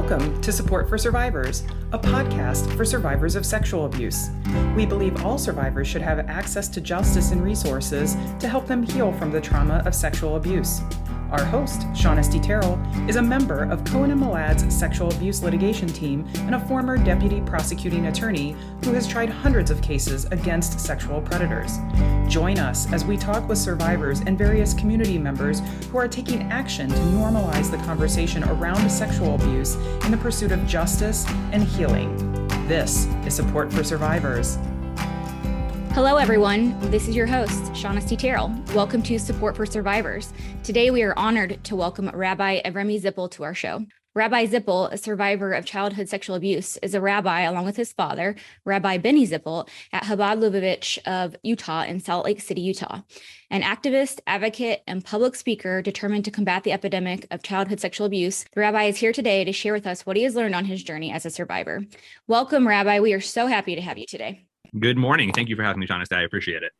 [0.00, 1.62] Welcome to Support for Survivors,
[1.92, 4.30] a podcast for survivors of sexual abuse.
[4.74, 9.12] We believe all survivors should have access to justice and resources to help them heal
[9.12, 10.80] from the trauma of sexual abuse.
[11.30, 16.26] Our host, Shaunestte Terrell, is a member of Cohen and Malad's sexual abuse litigation team
[16.38, 21.76] and a former deputy prosecuting attorney who has tried hundreds of cases against sexual predators.
[22.30, 26.88] Join us as we talk with survivors and various community members who are taking action
[26.88, 29.74] to normalize the conversation around sexual abuse
[30.04, 32.16] in the pursuit of justice and healing.
[32.68, 34.58] This is Support for Survivors.
[35.90, 36.78] Hello, everyone.
[36.92, 38.54] This is your host, Shaunestte Terrell.
[38.76, 40.32] Welcome to Support for Survivors.
[40.62, 43.84] Today, we are honored to welcome Rabbi Avremi Zippel to our show.
[44.12, 48.34] Rabbi Zippel, a survivor of childhood sexual abuse, is a rabbi along with his father,
[48.64, 53.02] Rabbi Benny Zippel, at Chabad Lubavitch of Utah in Salt Lake City, Utah.
[53.50, 58.46] An activist, advocate, and public speaker determined to combat the epidemic of childhood sexual abuse,
[58.52, 60.82] the rabbi is here today to share with us what he has learned on his
[60.82, 61.84] journey as a survivor.
[62.26, 62.98] Welcome, Rabbi.
[62.98, 64.44] We are so happy to have you today.
[64.76, 65.32] Good morning.
[65.32, 66.16] Thank you for having me, Shaunestte.
[66.16, 66.72] I appreciate it.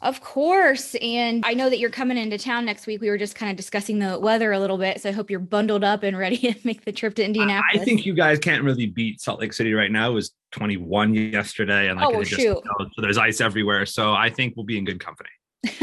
[0.00, 0.94] Of course.
[0.96, 3.00] And I know that you're coming into town next week.
[3.00, 5.00] We were just kind of discussing the weather a little bit.
[5.00, 7.82] So I hope you're bundled up and ready to make the trip to Indianapolis.
[7.82, 10.10] I think you guys can't really beat Salt Lake City right now.
[10.10, 11.88] It was 21 yesterday.
[11.88, 12.58] And like, oh, well, just, shoot.
[12.64, 13.86] so there's ice everywhere.
[13.86, 15.30] So I think we'll be in good company.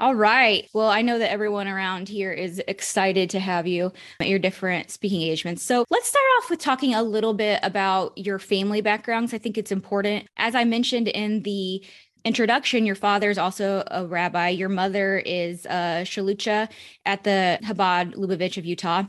[0.00, 0.68] All right.
[0.72, 4.92] Well, I know that everyone around here is excited to have you at your different
[4.92, 5.64] speaking engagements.
[5.64, 9.34] So let's start off with talking a little bit about your family backgrounds.
[9.34, 10.28] I think it's important.
[10.36, 11.84] As I mentioned in the
[12.28, 14.50] introduction, your father is also a rabbi.
[14.50, 16.70] Your mother is a shalucha
[17.06, 19.04] at the Chabad Lubavitch of Utah.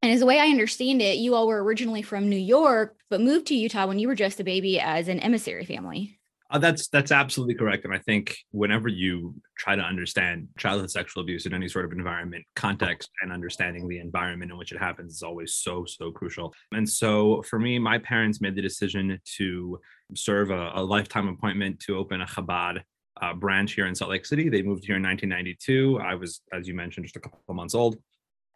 [0.00, 3.20] And as the way I understand it, you all were originally from New York, but
[3.20, 6.18] moved to Utah when you were just a baby as an emissary family.
[6.52, 11.22] Uh, that's that's absolutely correct, and I think whenever you try to understand childhood sexual
[11.22, 15.14] abuse in any sort of environment, context, and understanding the environment in which it happens
[15.14, 16.52] is always so so crucial.
[16.72, 19.80] And so, for me, my parents made the decision to
[20.14, 22.82] serve a, a lifetime appointment to open a Chabad
[23.22, 24.50] uh, branch here in Salt Lake City.
[24.50, 26.00] They moved here in 1992.
[26.04, 27.96] I was, as you mentioned, just a couple months old,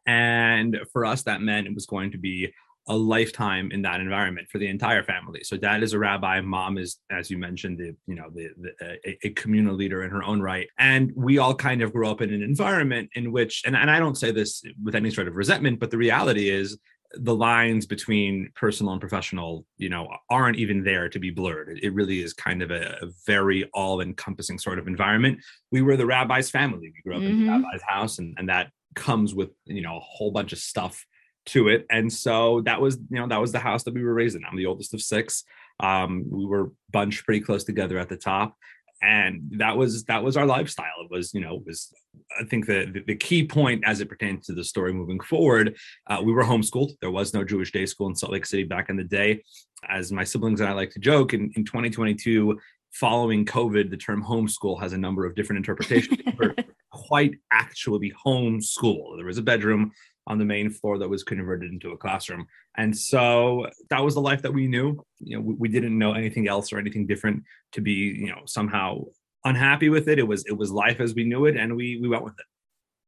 [0.07, 2.53] and for us, that meant it was going to be
[2.89, 5.41] a lifetime in that environment for the entire family.
[5.43, 8.99] So dad is a rabbi, mom is, as you mentioned, the you know the, the
[9.05, 12.21] a, a, communal leader in her own right, and we all kind of grew up
[12.21, 15.35] in an environment in which, and, and I don't say this with any sort of
[15.35, 16.79] resentment, but the reality is
[17.15, 21.79] the lines between personal and professional, you know, aren't even there to be blurred.
[21.83, 25.39] It really is kind of a, a very all-encompassing sort of environment.
[25.71, 26.93] We were the rabbi's family.
[26.95, 27.31] We grew up mm-hmm.
[27.31, 27.65] in the mm-hmm.
[27.65, 31.05] rabbi's house, and, and that comes with you know a whole bunch of stuff
[31.47, 31.87] to it.
[31.91, 34.45] And so that was you know that was the house that we were raised in.
[34.45, 35.45] I'm the oldest of six.
[35.81, 38.57] Um, we were bunched pretty close together at the top.
[39.03, 40.87] And that was that was our lifestyle.
[41.05, 41.93] It was you know it was
[42.41, 46.21] i think the the key point as it pertains to the story moving forward uh,
[46.25, 46.93] we were homeschooled.
[47.01, 49.43] There was no jewish day school in salt lake city back in the day.
[49.89, 52.59] As my siblings and i like to joke in, in 2022
[52.93, 56.19] following covid the term homeschool has a number of different interpretations.
[56.91, 59.93] Quite actually homeschool there was a bedroom
[60.27, 62.47] on the main floor that was converted into a classroom.
[62.77, 65.05] And so that was the life that we knew.
[65.21, 68.43] You know, we, we, didn't know anything else or anything different to be, you know,
[68.45, 69.03] somehow
[69.45, 70.19] unhappy with it.
[70.19, 72.47] It was it was life as we knew it, and we we went with it.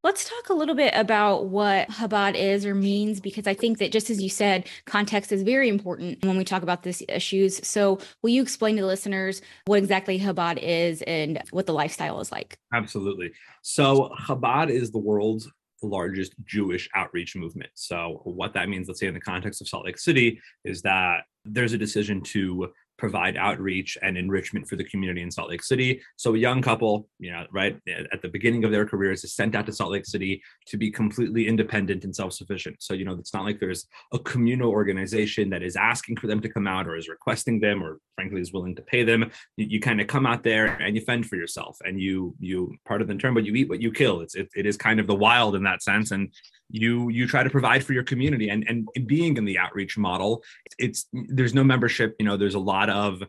[0.01, 3.91] Let's talk a little bit about what Chabad is or means, because I think that
[3.91, 7.59] just as you said, context is very important when we talk about these issues.
[7.67, 12.21] So, will you explain to the listeners what exactly Chabad is and what the lifestyle
[12.21, 12.57] is like?
[12.73, 13.31] Absolutely.
[13.61, 17.71] So, Chabad is the world's largest Jewish outreach movement.
[17.75, 21.23] So, what that means, let's say in the context of Salt Lake City, is that
[21.45, 26.01] there's a decision to provide outreach and enrichment for the community in Salt Lake City.
[26.17, 27.79] So a young couple, you know, right
[28.13, 30.91] at the beginning of their careers is sent out to Salt Lake City to be
[30.91, 32.75] completely independent and self-sufficient.
[32.79, 36.41] So, you know, it's not like there's a communal organization that is asking for them
[36.41, 39.31] to come out or is requesting them or frankly is willing to pay them.
[39.57, 42.75] You, you kind of come out there and you fend for yourself and you, you
[42.85, 44.21] part of the term, but you eat what you kill.
[44.21, 46.11] It's, it, it is kind of the wild in that sense.
[46.11, 46.33] And
[46.69, 48.49] you you try to provide for your community.
[48.49, 50.43] And and being in the outreach model
[50.77, 53.23] it's there's no membership you know there's a lot of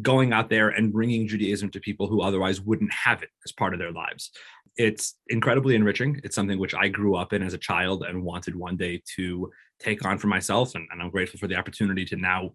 [0.00, 3.74] going out there and bringing judaism to people who otherwise wouldn't have it as part
[3.74, 4.30] of their lives.
[4.76, 6.20] It's incredibly enriching.
[6.24, 9.50] It's something which i grew up in as a child and wanted one day to
[9.78, 10.74] take on for myself.
[10.74, 12.52] And, and i'm grateful for the opportunity to now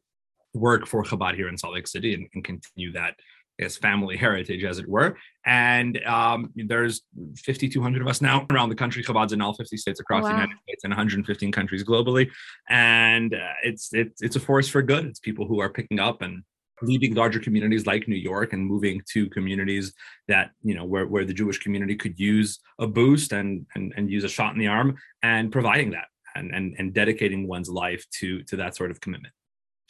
[0.53, 3.15] work for chabad here in salt lake city and, and continue that
[3.59, 5.17] guess, family heritage, as it were.
[5.45, 7.01] And um, there's
[7.45, 9.03] 5,200 of us now around the country.
[9.03, 10.29] Chabad's in all 50 states across wow.
[10.29, 12.29] the United States and 115 countries globally.
[12.69, 15.05] And uh, it's, it's it's a force for good.
[15.05, 16.43] It's people who are picking up and
[16.81, 19.93] leaving larger communities like New York and moving to communities
[20.27, 24.11] that you know where, where the Jewish community could use a boost and, and and
[24.11, 26.05] use a shot in the arm and providing that
[26.37, 29.33] and, and, and dedicating one's life to, to that sort of commitment.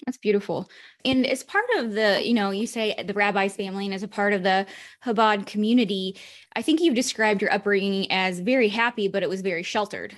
[0.06, 0.70] That's beautiful.
[1.06, 4.08] And as part of the, you know, you say the rabbi's family and as a
[4.08, 4.66] part of the
[5.04, 6.16] Chabad community,
[6.56, 10.16] I think you've described your upbringing as very happy, but it was very sheltered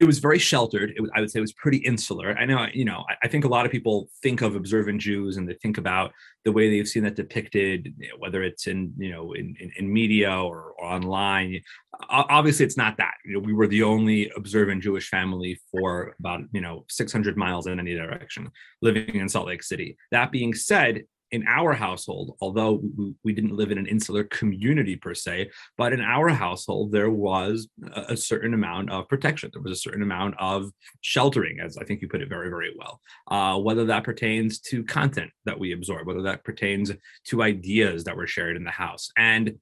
[0.00, 0.92] it was very sheltered.
[0.96, 2.36] It was, I would say, it was pretty insular.
[2.38, 5.36] I know, you know, I, I, think a lot of people think of observant Jews
[5.36, 6.12] and they think about
[6.44, 10.30] the way they've seen that depicted, whether it's in, you know, in, in, in media
[10.30, 11.60] or, or, online.
[12.08, 13.14] Obviously, it's not that.
[13.24, 17.66] You know, we were the only observant Jewish family for about, you know, 600 miles
[17.66, 19.96] in any direction, living in Salt Lake City.
[20.12, 22.82] That being said, in our household, although
[23.22, 27.68] we, didn't live in an insular community per se, but in our household, there was
[27.94, 29.50] a certain amount of protection.
[29.52, 30.70] There was a certain amount of
[31.02, 33.00] sheltering, as I think you put it very, very well.
[33.30, 36.90] Uh, whether that pertains to content that we absorb, whether that pertains
[37.26, 39.10] to ideas that were shared in the house.
[39.16, 39.58] And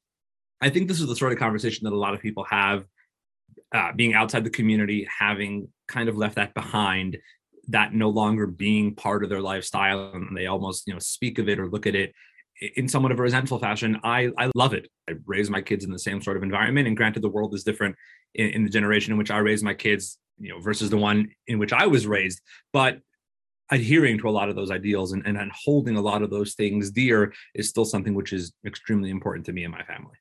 [0.60, 2.84] I think this is the sort of conversation that a lot of people have
[3.72, 7.18] uh, being outside the community, having kind of left that behind
[7.68, 11.48] that no longer being part of their lifestyle and they almost you know speak of
[11.48, 12.12] it or look at it
[12.76, 14.88] in somewhat of a resentful fashion i i love it.
[15.08, 17.64] I raise my kids in the same sort of environment and granted the world is
[17.64, 17.96] different
[18.34, 21.28] in, in the generation in which i raised my kids you know versus the one
[21.46, 22.40] in which i was raised.
[22.72, 23.00] But
[23.70, 26.54] adhering to a lot of those ideals and, and, and holding a lot of those
[26.54, 30.14] things dear is still something which is extremely important to me and my family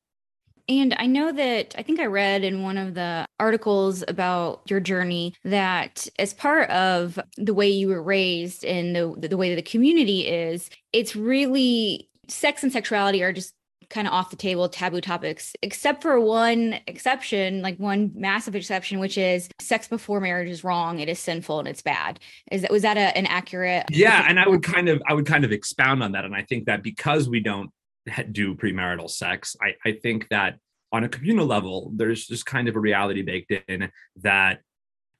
[0.67, 4.79] and I know that I think I read in one of the articles about your
[4.79, 9.55] journey that as part of the way you were raised and the the way that
[9.55, 13.53] the community is, it's really sex and sexuality are just
[13.89, 18.97] kind of off the table taboo topics except for one exception like one massive exception
[18.97, 22.19] which is sex before marriage is wrong it is sinful and it's bad.
[22.51, 25.27] Is that was that a, an accurate yeah and i would kind of i would
[25.27, 27.69] kind of expound on that and i think that because we don't
[28.31, 29.55] do premarital sex.
[29.61, 30.57] I, I think that
[30.91, 34.61] on a communal level, there's just kind of a reality baked in that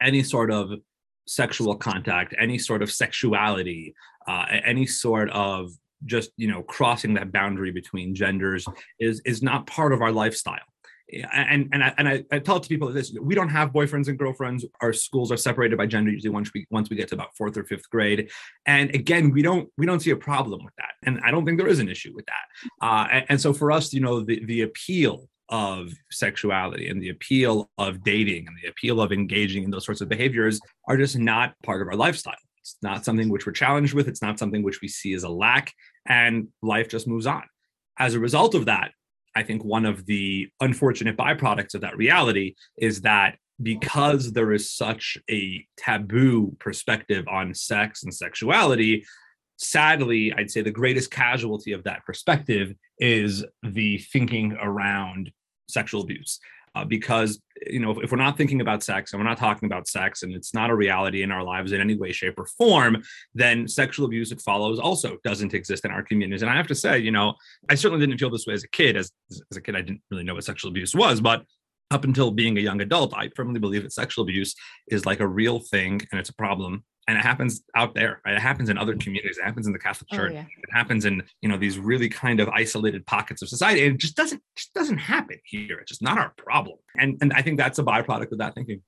[0.02, 0.72] any sort of
[1.28, 3.94] sexual contact, any sort of sexuality,
[4.28, 5.72] uh, any sort of
[6.06, 8.66] just you know crossing that boundary between genders
[9.00, 10.60] is is not part of our lifestyle
[11.12, 14.08] and and I, and I, I tell it to people this we don't have boyfriends
[14.08, 14.66] and girlfriends.
[14.82, 17.58] Our schools are separated by gender usually once we once we get to about fourth
[17.58, 18.32] or fifth grade.
[18.66, 20.94] And again we don't we don't see a problem with that.
[21.04, 22.86] And i don't think there is an issue with that.
[22.86, 27.10] Uh, and, and so for us you know the the appeal of sexuality and the
[27.10, 31.18] appeal of dating and the appeal of engaging in those sorts of behaviors are just
[31.18, 32.34] not part of our lifestyle.
[32.62, 34.08] It's not something which we're challenged with.
[34.08, 35.72] It's not something which we see as a lack.
[36.08, 37.44] And life just moves on.
[38.00, 38.92] As a result of that
[39.36, 44.72] I think one of the unfortunate byproducts of that reality is that because there is
[44.72, 49.06] such a taboo perspective on sex and sexuality,
[49.58, 55.32] sadly, I'd say the greatest casualty of that perspective is the thinking around
[55.68, 56.40] sexual abuse
[56.76, 59.66] uh, because you know if, if, we're not thinking about sex and we're not talking
[59.66, 62.46] about sex and it's not a reality in our lives in any way shape or
[62.46, 63.02] form
[63.34, 66.42] then sexual abuse that follows also doesn't exist in our communities.
[66.42, 67.34] And i have to say you know
[67.70, 68.98] i certainly didn't feel this way as a kid.
[68.98, 69.12] As
[69.52, 71.46] as a kid i didn't really know what sexual abuse was but
[71.92, 74.56] up until being a young adult i firmly believe that sexual abuse
[74.88, 78.36] is like a real thing and it's a problem and it happens out there right?
[78.36, 80.42] it happens in other communities it happens in the catholic oh, church oh, yeah.
[80.42, 84.16] it happens in you know these really kind of isolated pockets of society it just
[84.16, 87.80] doesn't just doesn't happen here it's just not our problem and and i think that's
[87.80, 88.82] a byproduct of that thinking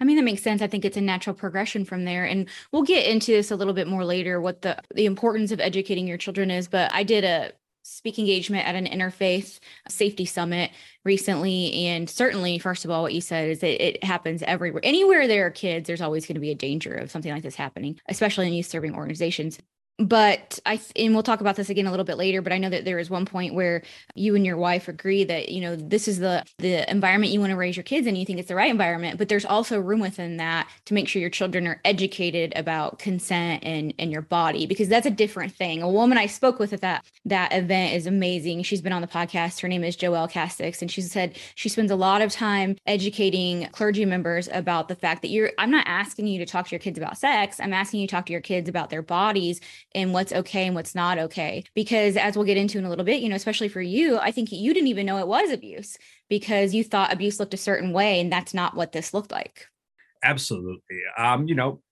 [0.00, 0.60] I mean that makes sense.
[0.60, 3.72] I think it's a natural progression from there, and we'll get into this a little
[3.72, 4.40] bit more later.
[4.40, 8.66] What the the importance of educating your children is, but I did a speak engagement
[8.66, 10.70] at an interfaith safety summit
[11.04, 11.86] recently.
[11.86, 14.80] And certainly first of all what you said is that it happens everywhere.
[14.84, 17.54] Anywhere there are kids there's always going to be a danger of something like this
[17.54, 19.58] happening especially in youth serving organizations
[19.98, 22.42] but I and we'll talk about this again a little bit later.
[22.42, 23.82] But I know that there is one point where
[24.14, 27.50] you and your wife agree that you know this is the the environment you want
[27.50, 28.16] to raise your kids in.
[28.16, 31.20] You think it's the right environment, but there's also room within that to make sure
[31.20, 35.82] your children are educated about consent and and your body because that's a different thing.
[35.82, 38.62] A woman I spoke with at that that event is amazing.
[38.62, 39.60] She's been on the podcast.
[39.60, 43.68] Her name is Joelle Casteix, and she said she spends a lot of time educating
[43.72, 45.52] clergy members about the fact that you're.
[45.58, 47.60] I'm not asking you to talk to your kids about sex.
[47.60, 49.60] I'm asking you to talk to your kids about their bodies
[49.94, 51.64] and what's okay and what's not okay.
[51.74, 54.30] Because as we'll get into in a little bit, you know, especially for you, I
[54.30, 55.96] think you didn't even know it was abuse
[56.28, 59.66] because you thought abuse looked a certain way and that's not what this looked like.
[60.24, 61.00] Absolutely.
[61.18, 61.82] Um, you know,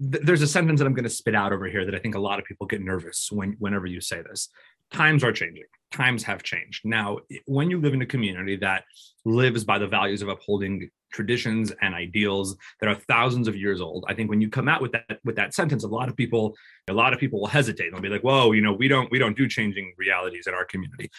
[0.00, 2.14] th- there's a sentence that I'm going to spit out over here that I think
[2.14, 4.48] a lot of people get nervous when whenever you say this.
[4.92, 5.64] Times are changing.
[5.90, 6.84] Times have changed.
[6.84, 8.84] Now, when you live in a community that
[9.24, 14.04] lives by the values of upholding traditions and ideals that are thousands of years old.
[14.08, 16.56] I think when you come out with that with that sentence, a lot of people,
[16.88, 17.90] a lot of people will hesitate.
[17.90, 20.64] They'll be like, "Whoa, you know, we don't we don't do changing realities in our
[20.64, 21.10] community."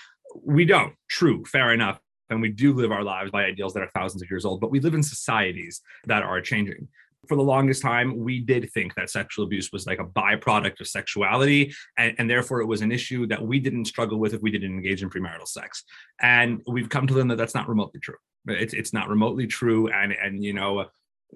[0.45, 0.95] We don't.
[1.09, 1.99] True, fair enough.
[2.29, 4.71] and we do live our lives by ideals that are thousands of years old, but
[4.71, 6.87] we live in societies that are changing
[7.27, 10.87] for the longest time, we did think that sexual abuse was like a byproduct of
[10.87, 11.73] sexuality.
[11.97, 14.71] And, and, therefore, it was an issue that we didn't struggle with if we didn't
[14.71, 15.83] engage in premarital sex.
[16.19, 18.15] And we've come to learn that that's not remotely true.
[18.47, 19.87] It's, it's not remotely true.
[19.89, 20.85] And, and you know,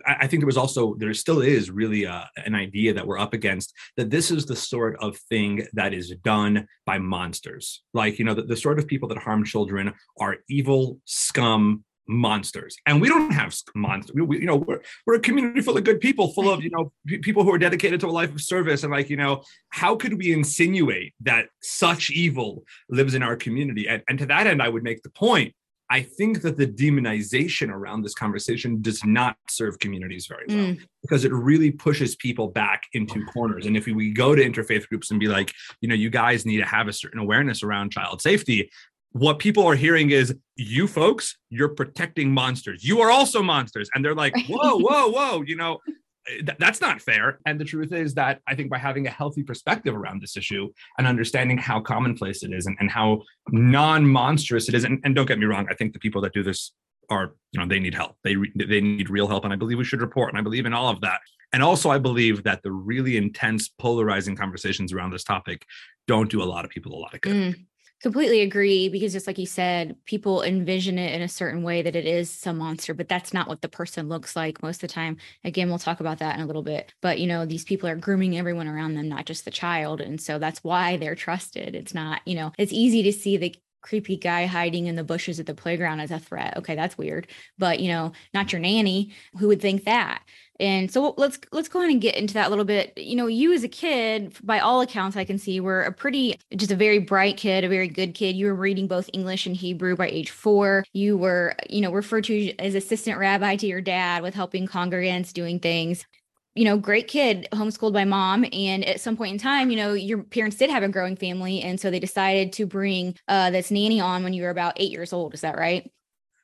[0.05, 3.19] I, I think there was also, there still is really a, an idea that we're
[3.19, 7.83] up against that this is the sort of thing that is done by monsters.
[7.93, 12.77] Like, you know, the, the sort of people that harm children are evil scum monsters.
[12.85, 15.83] And we don't have monsters we, we, you know we're, we're a community full of
[15.83, 18.41] good people full of you know p- people who are dedicated to a life of
[18.41, 23.35] service and like you know how could we insinuate that such evil lives in our
[23.35, 23.87] community?
[23.87, 25.53] And, and to that end i would make the point
[25.89, 30.81] i think that the demonization around this conversation does not serve communities very well mm.
[31.01, 33.65] because it really pushes people back into corners.
[33.65, 36.45] And if we, we go to interfaith groups and be like you know you guys
[36.45, 38.69] need to have a certain awareness around child safety
[39.15, 42.83] what people are hearing is you folks you're protecting monsters.
[42.83, 43.89] You are also monsters.
[43.95, 45.79] And they're like whoa whoa whoa you know?
[46.27, 47.39] Th- that's not fair.
[47.45, 50.69] And the truth is that i think by having a healthy perspective around this issue
[50.97, 55.27] and understanding how commonplace it is and, and how non-monstrous it is and, and don't
[55.27, 56.73] get me wrong i think the people that do this
[57.09, 58.17] are you know they need help.
[58.23, 60.65] They re- they need real help and i believe we should report and i believe
[60.65, 61.21] in all of that.
[61.53, 65.65] And also i believe that the really intense polarizing conversations around this topic
[66.05, 67.33] don't do a lot of people a lot of good.
[67.33, 67.65] Mm
[68.05, 71.95] completely agree because just like you said people envision it in a certain way that
[71.95, 74.93] it is some monster but that's not what the person looks like most of the
[74.93, 75.17] time.
[75.43, 77.95] Again we'll talk about that in a little bit but you know these people are
[77.95, 80.01] grooming everyone around them not just the child.
[80.01, 81.73] And so that's why they're trusted.
[81.73, 83.55] It's not you know it's easy to see the
[83.85, 87.27] creepy guy hiding in the bushes at the playground as a threat okay that's weird
[87.57, 90.21] but you know not your nanny who would think that
[90.59, 92.97] and so let's let's go ahead and get into that a little bit.
[92.97, 96.39] You know, you as a kid, by all accounts, I can see were a pretty
[96.55, 98.37] just a very bright kid, a very good kid.
[98.37, 100.85] You were reading both English and Hebrew by age four.
[100.93, 105.33] You were, you know, referred to as assistant rabbi to your dad with helping congregants
[105.33, 106.05] doing things
[106.55, 108.45] you know, great kid, homeschooled by mom.
[108.53, 111.61] And at some point in time, you know, your parents did have a growing family.
[111.61, 114.91] And so they decided to bring uh, this nanny on when you were about eight
[114.91, 115.33] years old.
[115.33, 115.91] Is that right?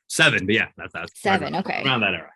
[0.08, 0.44] Seven.
[0.44, 1.56] But yeah, that's, that's seven.
[1.56, 1.82] okay.
[1.84, 2.30] Around that era.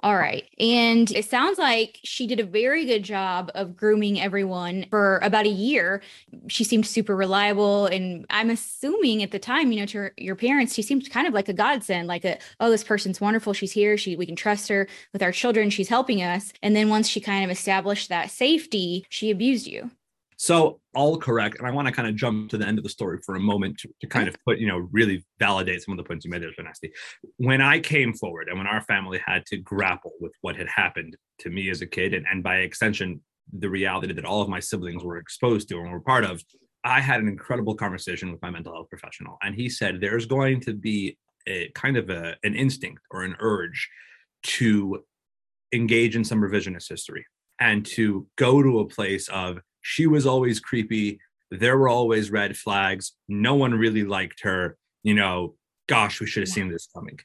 [0.00, 0.44] All right.
[0.60, 5.46] And it sounds like she did a very good job of grooming everyone for about
[5.46, 6.02] a year.
[6.48, 7.86] She seemed super reliable.
[7.86, 11.32] And I'm assuming at the time, you know, to your parents, she seemed kind of
[11.32, 13.54] like a godsend, like a, oh, this person's wonderful.
[13.54, 13.96] She's here.
[13.96, 15.70] She we can trust her with our children.
[15.70, 16.52] She's helping us.
[16.62, 19.90] And then once she kind of established that safety, she abused you.
[20.36, 21.58] So all correct.
[21.58, 23.40] And I want to kind of jump to the end of the story for a
[23.40, 26.30] moment to, to kind of put, you know, really validate some of the points you
[26.30, 26.90] made there, Shaunestte.
[27.38, 31.16] When I came forward and when our family had to grapple with what had happened
[31.40, 33.22] to me as a kid, and, and by extension,
[33.58, 36.42] the reality that all of my siblings were exposed to and were part of,
[36.84, 39.38] I had an incredible conversation with my mental health professional.
[39.42, 41.16] And he said, there's going to be
[41.48, 43.88] a kind of a, an instinct or an urge
[44.42, 45.04] to
[45.72, 47.24] engage in some revisionist history
[47.58, 51.20] and to go to a place of she was always creepy.
[51.52, 53.12] There were always red flags.
[53.28, 54.76] No one really liked her.
[55.04, 55.54] You know,
[55.88, 57.20] gosh, we should have seen this coming.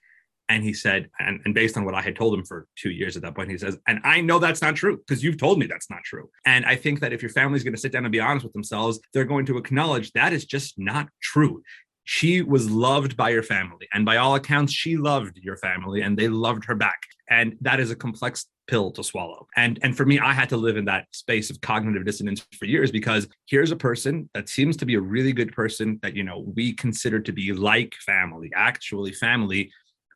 [0.48, 3.16] And he said, and, and based on what I had told him for two years
[3.16, 5.66] at that point, he says, and I know that's not true because you've told me
[5.66, 6.30] that's not true.
[6.46, 8.54] And I think that if your family's going to sit down and be honest with
[8.54, 11.64] themselves, they're going to acknowledge that is just not true
[12.04, 16.18] she was loved by your family and by all accounts she loved your family and
[16.18, 17.00] they loved her back
[17.32, 19.48] and that is a complex pill to swallow.
[19.56, 22.66] And and for me i had to live in that space of cognitive dissonance for
[22.66, 26.24] years because here's a person that seems to be a really good person that you
[26.24, 29.72] know we consider to be like family actually family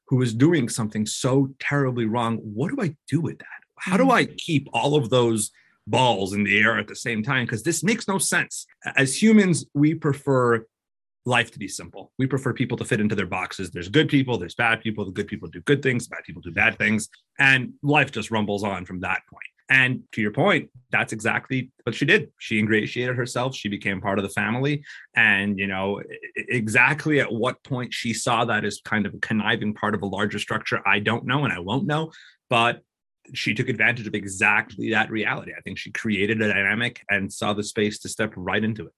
[0.07, 2.37] who is doing something so terribly wrong.
[2.37, 3.59] What do i do with that?
[3.79, 4.37] How do i mm.
[4.37, 5.51] keep all of those
[5.87, 7.45] balls in the air at the same time?
[7.45, 8.67] Because this makes no sense.
[8.95, 10.65] As humans we prefer
[11.25, 12.11] life to be simple.
[12.19, 13.71] We prefer people to fit into their boxes.
[13.71, 15.05] There's good people, there's bad people.
[15.05, 17.09] The good people do good things, bad people do bad things.
[17.39, 19.47] And life just rumbles on from that point.
[19.67, 22.31] And to your point, that's exactly what she did.
[22.37, 23.55] She ingratiated herself.
[23.55, 24.83] She became part of the family.
[25.15, 26.03] And, you know,
[26.35, 30.05] exactly at what point she saw that as kind of a conniving part of a
[30.05, 32.11] larger structure, I don't know and I won't know.
[32.47, 32.81] But
[33.33, 35.53] she took advantage of exactly that reality.
[35.57, 38.93] I think she created a dynamic and saw the space to step right into it.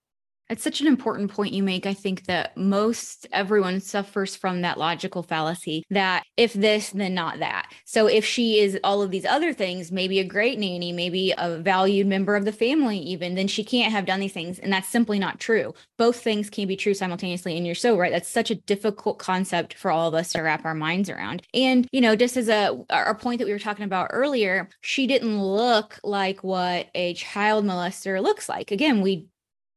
[0.50, 1.84] It's such an important point you make.
[1.84, 7.38] I think that most everyone suffers from that logical fallacy that if this, then not
[7.40, 7.70] that.
[7.84, 11.58] So if she is all of these other things, maybe a great nanny, maybe a
[11.58, 14.58] valued member of the family, even, then she can't have done these things.
[14.58, 15.74] And that's simply not true.
[15.98, 17.56] Both things can be true simultaneously.
[17.56, 18.12] And you're so right.
[18.12, 21.42] That's such a difficult concept for all of us to wrap our minds around.
[21.52, 25.06] And, you know, just as a, a point that we were talking about earlier, she
[25.06, 28.70] didn't look like what a child molester looks like.
[28.70, 29.26] Again, we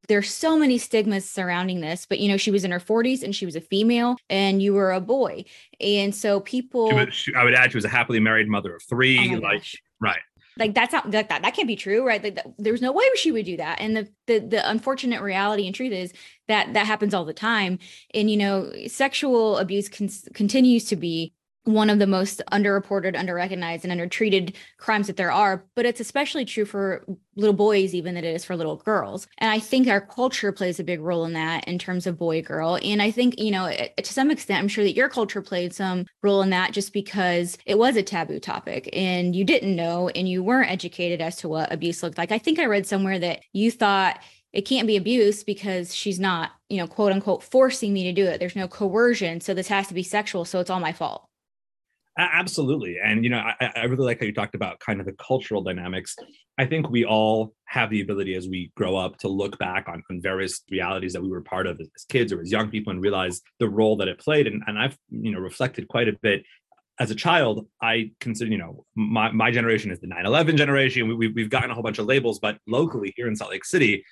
[0.08, 3.34] there's so many stigmas surrounding this but you know she was in her 40s and
[3.34, 5.44] she was a female and you were a boy
[5.80, 8.76] and so people she was, she, i would add she was a happily married mother
[8.76, 9.18] of three.
[9.18, 9.76] Oh my like gosh.
[10.00, 10.20] right
[10.58, 13.04] like that's not like that that can't be true right like that, there's no way
[13.14, 16.12] she would do that and the, the the unfortunate reality and truth is
[16.48, 17.78] that that happens all the time
[18.12, 21.32] and you know sexual abuse con- continues to be
[21.64, 26.44] one of the most underreported underrecognized and undertreated crimes that there are but it's especially
[26.44, 27.04] true for
[27.36, 29.26] little boys even that it is for little girls.
[29.38, 32.42] And i think our culture plays a big role in that in terms of boy
[32.42, 32.78] girl.
[32.82, 35.72] And i think you know eh, to some extent i'm sure that your culture played
[35.72, 40.08] some role in that just because it was a taboo topic and you didn't know
[40.10, 42.32] and you weren't educated as to what abuse looked like.
[42.32, 44.20] I think i read somewhere that you thought
[44.52, 48.24] it can't be abuse because she's not you know quote unquote forcing me to do
[48.26, 48.40] it.
[48.40, 51.28] There's no coercion so this has to be sexual so it's all my fault
[52.18, 52.98] Absolutely.
[53.02, 55.62] And, you know, I, I really like how you talked about kind of the cultural
[55.62, 56.14] dynamics.
[56.58, 60.02] I think we all have the ability as we grow up to look back on,
[60.10, 63.00] on various realities that we were part of as kids or as young people and
[63.00, 64.46] realize the role that it played.
[64.46, 66.44] And, and I've, you know, reflected quite a bit
[67.00, 71.08] as a child, I consider, you know, my, my generation is the 9 11 generation.
[71.08, 73.64] We, we, we've gotten a whole bunch of labels, but locally here in Salt Lake
[73.64, 74.04] City,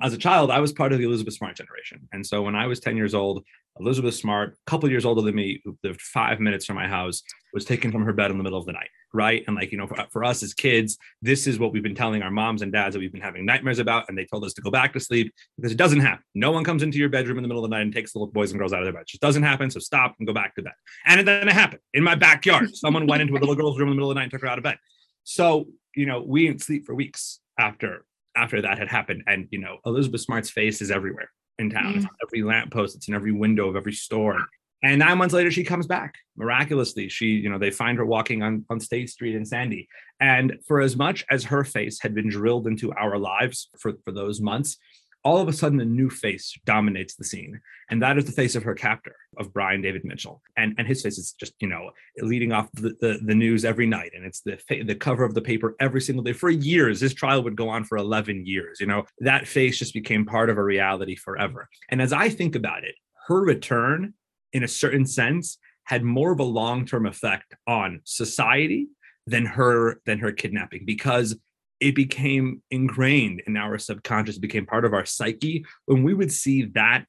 [0.00, 2.08] as a child, I was part of the Elizabeth Smart generation.
[2.12, 3.44] And so when I was 10 years old,
[3.80, 7.22] Elizabeth Smart, a couple years older than me, who lived five minutes from my house,
[7.52, 8.88] was taken from her bed in the middle of the night.
[9.14, 9.44] Right.
[9.46, 12.22] And like, you know, for, for us as kids, this is what we've been telling
[12.22, 14.08] our moms and dads that we've been having nightmares about.
[14.08, 16.24] And they told us to go back to sleep because it doesn't happen.
[16.34, 18.18] No one comes into your bedroom in the middle of the night and takes the
[18.18, 19.02] little boys and girls out of their bed.
[19.02, 19.70] It just doesn't happen.
[19.70, 20.72] So stop and go back to bed.
[21.04, 22.70] And then it happened in my backyard.
[22.76, 24.42] Someone went into a little girl's room in the middle of the night and took
[24.42, 24.78] her out of bed.
[25.24, 28.04] So, you know, we didn't sleep for weeks after
[28.36, 29.22] after that had happened.
[29.26, 31.94] And you know, Elizabeth Smart's face is everywhere in town.
[31.94, 32.08] It's mm.
[32.08, 34.38] on every lamppost, it's in every window of every store.
[34.84, 37.08] And nine months later, she comes back miraculously.
[37.08, 39.88] She, you know, they find her walking on, on State Street in Sandy.
[40.18, 44.10] And for as much as her face had been drilled into our lives for, for
[44.10, 44.78] those months,
[45.24, 47.60] all of a sudden a new face dominates the scene.
[47.90, 50.42] And that is the face of her captor, of Brian David Mitchell.
[50.56, 53.86] And, and his face is just, you know, leading off the, the, the news every
[53.86, 54.12] night.
[54.14, 57.00] And it's the, the cover of the paper every single day for years.
[57.00, 58.80] This trial would go on for 11 years.
[58.80, 61.68] You know, that face just became part of a reality forever.
[61.88, 62.94] And as I think about it,
[63.28, 64.14] her return,
[64.52, 68.88] in a certain sense, had more of a long-term effect on society
[69.26, 71.36] than her than her kidnapping because
[71.82, 75.64] it became ingrained in our subconscious, became part of our psyche.
[75.86, 77.06] When we would see that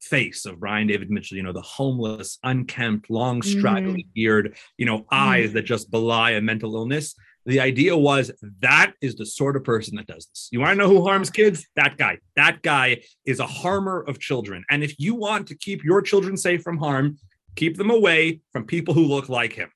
[0.00, 3.58] face of Brian David Mitchell, you know, the homeless, unkempt, long, mm-hmm.
[3.58, 5.14] straggling beard, you know, mm-hmm.
[5.14, 7.14] eyes that just belie a mental illness.
[7.46, 10.48] The idea was that is the sort of person that does this.
[10.50, 11.66] You want to know who harms kids?
[11.76, 12.18] That guy.
[12.34, 14.64] That guy is a harmer of children.
[14.68, 17.16] And if you want to keep your children safe from harm,
[17.54, 19.70] keep them away from people who look like him.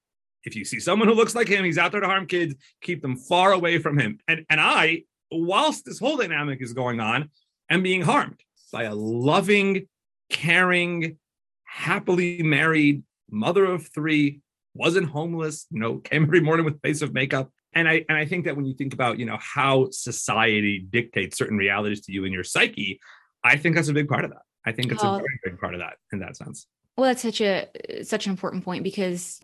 [0.45, 3.03] If you see someone who looks like him, he's out there to harm kids, keep
[3.03, 4.19] them far away from him.
[4.29, 7.31] And and I, whilst this whole dynamic is going on,
[7.71, 8.41] am being harmed
[8.73, 9.89] by a loving,
[10.31, 11.19] caring,
[11.65, 14.41] happily married mother of three,
[14.75, 17.51] wasn't homeless, you know, came every morning with face of makeup.
[17.73, 21.37] And I and I think that when you think about, you know, how society dictates
[21.37, 23.01] certain realities to you in your psyche,
[23.43, 24.43] I think that's a big part of that.
[24.67, 25.15] I think it's Oh.
[25.15, 26.67] a very big part of that in that sense.
[26.97, 27.69] Well, that's such a
[28.03, 29.41] such an important point because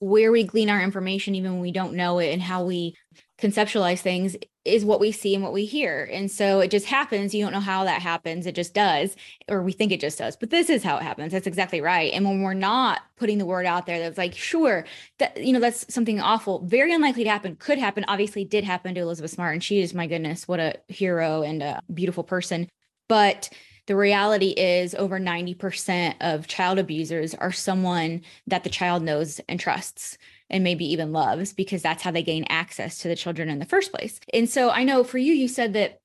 [0.00, 2.94] where we glean our information, even when we don't know it, and how we
[3.40, 6.08] conceptualize things is what we see and what we hear.
[6.12, 7.34] And so it just happens.
[7.34, 8.46] You don't know how that happens.
[8.46, 9.16] It just does,
[9.48, 10.36] or we think it just does.
[10.36, 11.32] But this is how it happens.
[11.32, 12.12] That's exactly right.
[12.12, 14.84] And when we're not putting the word out there, that's like, sure,
[15.18, 18.94] that you know, that's something awful, very unlikely to happen, could happen, obviously did happen
[18.94, 19.54] to Elizabeth Smart.
[19.54, 22.68] And she is, my goodness, what a hero and a beautiful person.
[23.08, 23.48] But
[23.88, 29.58] the reality is over 90% of child abusers are someone that the child knows and
[29.58, 30.18] trusts
[30.50, 33.64] and maybe even loves because that's how they gain access to the children in the
[33.64, 34.20] first place.
[34.32, 36.00] And so I know for you you said that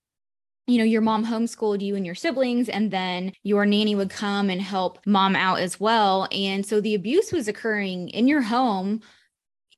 [0.65, 4.49] you know your mom homeschooled you and your siblings and then your nanny would come
[4.49, 9.01] and help mom out as well and so the abuse was occurring in your home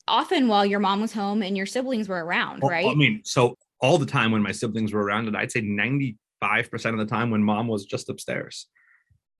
[0.07, 3.21] often while your mom was home and your siblings were around Well, right I mean,
[3.23, 5.61] so all the time when my siblings were around, and I'd say
[6.45, 8.67] 95% of the time when mom was just upstairs.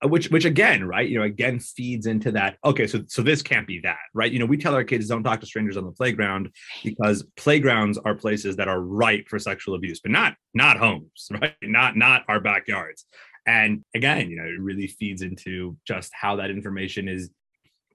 [0.04, 1.08] Uh, Which, which again, right?
[1.08, 2.58] You know, again feeds into that.
[2.64, 4.30] Okay, so so this can't be that, right?
[4.30, 6.50] You know, we tell our kids don't talk to strangers on the playground
[6.84, 11.54] because playgrounds are places that are ripe for sexual abuse, but not not homes, right?
[11.62, 13.06] Not not our backyards.
[13.46, 17.30] And again, you know, it really feeds into just how that information is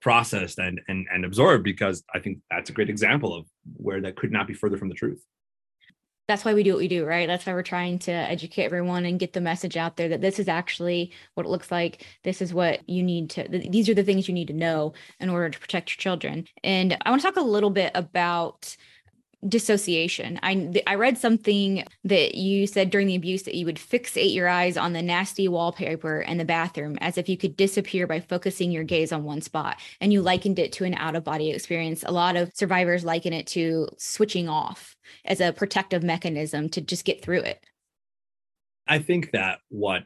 [0.00, 3.46] processed and and and absorbed because I think that's a great example of
[3.76, 5.22] where that could not be further from the truth.
[6.28, 7.26] That's why we do what we do, right?
[7.26, 10.38] That's why we're trying to educate everyone and get the message out there that this
[10.38, 12.06] is actually what it looks like.
[12.22, 14.92] This is what you need to, th- these are the things you need to know
[15.20, 16.46] in order to protect your children.
[16.62, 18.76] And I want to talk a little bit about
[19.48, 20.38] dissociation.
[20.42, 24.48] I I read something that you said during the abuse that you would fixate your
[24.48, 28.70] eyes on the nasty wallpaper in the bathroom as if you could disappear by focusing
[28.70, 29.78] your gaze on one spot.
[30.00, 32.04] And you likened it to an out of body experience.
[32.04, 37.04] A lot of survivors liken it to switching off as a protective mechanism to just
[37.04, 37.64] get through it.
[38.86, 40.02] I think that what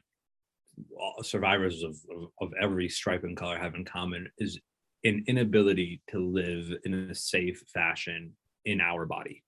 [1.22, 4.58] survivors of, of, of every stripe and color have in common is
[5.04, 8.32] an inability to live in a safe fashion
[8.66, 9.42] in our body.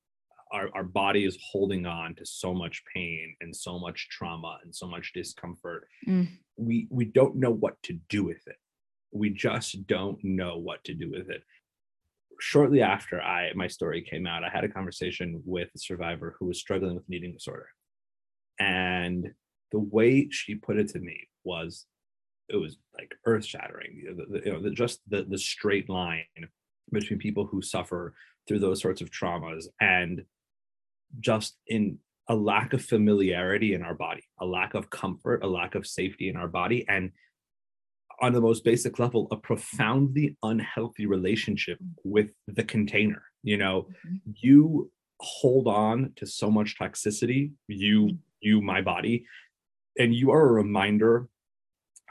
[0.51, 4.75] Our, our body is holding on to so much pain and so much trauma and
[4.75, 5.87] so much discomfort.
[6.07, 6.29] Mm.
[6.57, 8.57] We we don't know what to do with it.
[9.13, 11.43] We just don't know what to do with it.
[12.41, 16.47] Shortly after I my story came out, I had a conversation with a survivor who
[16.47, 17.69] was struggling with an eating disorder.
[18.59, 19.33] And
[19.71, 21.85] the way she put it to me was
[22.49, 25.91] it was like earth shattering you know, the, you know the, just the the straight
[25.91, 26.25] line
[26.91, 28.15] between people who suffer
[28.49, 30.25] through those sorts of traumas and
[31.21, 35.75] just in a lack of familiarity in our body a lack of comfort a lack
[35.75, 37.13] of safety in our body and
[38.21, 44.17] on the most basic level a profoundly unhealthy relationship with the container you know mm-hmm.
[44.37, 49.25] you hold on to so much toxicity you you my body
[49.99, 51.29] and you are a reminder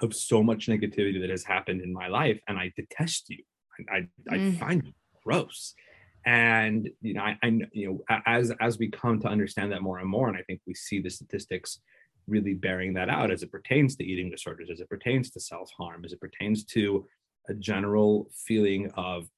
[0.02, 3.44] of so much negativity that has happened in my life and i detest you
[3.92, 4.56] i i, mm.
[4.56, 5.74] I find you gross
[6.28, 10.00] and you know I, I you know as as we come to understand that more
[10.00, 11.80] and more and i think we see the statistics
[12.28, 16.04] really bearing that out as it pertains to eating disorders as it pertains to self-harm
[16.04, 17.08] as it pertains to
[17.48, 19.30] a general feeling of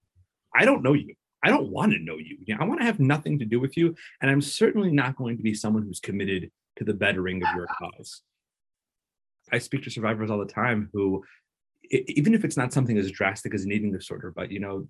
[0.56, 1.13] i don't know you.
[1.41, 3.60] I don't want to know you, you know, i want to have nothing to do
[3.60, 6.49] with you and i'm certainly not going to be someone who's committed
[6.80, 8.21] to the bettering of your cause.
[9.52, 11.23] I speak to survivors all the time who,
[11.91, 14.88] even if it's not something as drastic as an eating disorder, but you know,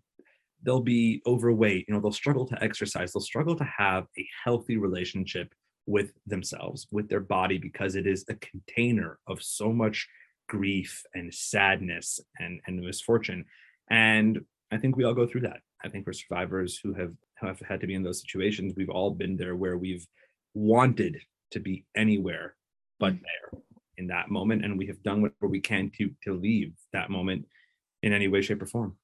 [0.64, 4.78] they'll be overweight, you know, they'll struggle to exercise, they'll struggle to have a healthy
[4.78, 5.54] relationship
[5.86, 10.08] with themselves, with their body, because it is a container of so much
[10.48, 13.46] grief and sadness and, and misfortune.
[13.90, 14.40] And
[14.72, 15.62] I think we all go through that.
[15.84, 19.12] I think for survivors who have, have had to be in those situations, we've all
[19.12, 20.06] been there where we've
[20.54, 21.18] wanted
[21.52, 22.56] to be anywhere
[23.00, 23.22] but mm.
[23.22, 23.62] there
[23.98, 27.46] in that moment and we have done whatever we can to to leave that moment
[28.04, 28.96] in any way shape or form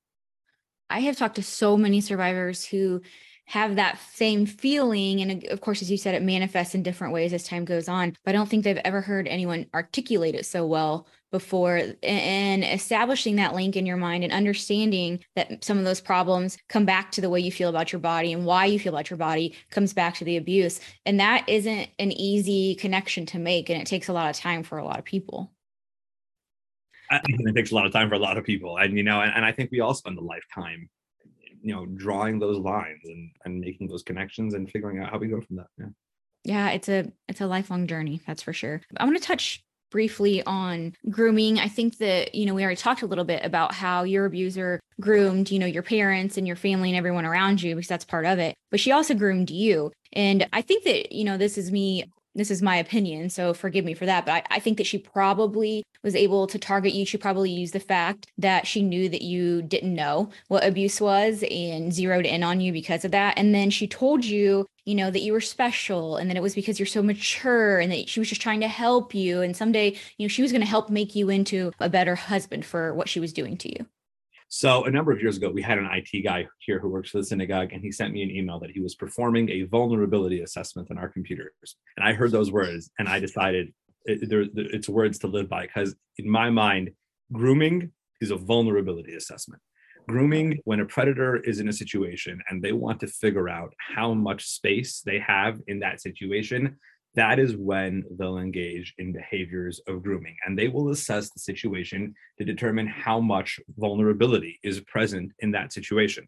[0.89, 3.01] i have talked to so many survivors who
[3.47, 7.31] have that same feeling and of course as you said it manifests in different ways
[7.33, 10.65] as time goes on but i don't think they've ever heard anyone articulate it so
[10.65, 11.81] well before.
[12.01, 16.85] And establishing that link in your mind and understanding that some of those problems come
[16.85, 19.17] back to the way you feel about your body and why you feel about your
[19.17, 20.79] body comes back to the abuse.
[21.05, 24.63] And that isn't an easy connection to make and it takes a lot of time
[24.63, 25.51] for a lot of people
[27.11, 29.31] It takes a lot of time for a lot of people and you know and,
[29.35, 30.89] and i think we all spend a lifetime
[31.61, 35.27] you know drawing those lines and and making those connections and figuring out how we
[35.27, 35.85] go from that yeah
[36.43, 39.63] yeah it's a it's a lifelong journey that's for sure i want to touch
[39.95, 41.57] briefly on grooming.
[41.57, 44.81] I think that, you know, we already talked a little bit about how your abuser
[44.99, 48.25] groomed, you know, your parents and your family and everyone around you because that's part
[48.25, 48.55] of it.
[48.71, 49.93] But she also groomed you.
[50.11, 53.85] And I think that, you know, this is me this is my opinion, so forgive
[53.85, 54.25] me for that.
[54.25, 57.05] But I, I, think that she probably was able to target you.
[57.05, 61.43] She probably used the fact that she knew that you didn't know what abuse was
[61.49, 63.37] and zeroed in on you because of that.
[63.37, 66.55] And then she told you, you know, that you were special and that it was
[66.55, 69.41] because you're so mature and that she was just trying to help you.
[69.41, 72.65] And someday, you know, she was going to help make you into a better husband
[72.65, 73.87] for what she was doing to you.
[74.47, 77.17] So a number of years ago, we had an IT guy here who works for
[77.17, 80.89] the synagogue, and he sent me an email that he was performing a vulnerability assessment
[80.91, 81.51] on our computers.
[81.97, 83.73] And I heard those words, and I decided
[84.07, 86.91] eh, it, there, it's words to live by because in my mind,
[87.33, 89.61] grooming is a vulnerability assessment.
[90.07, 94.13] Grooming, when a predator is in a situation and they want to figure out how
[94.13, 96.77] much space they have in that situation,
[97.15, 102.13] that is when they'll engage in behaviors of grooming and they will assess the situation
[102.37, 106.27] to determine how much vulnerability is present in that situation.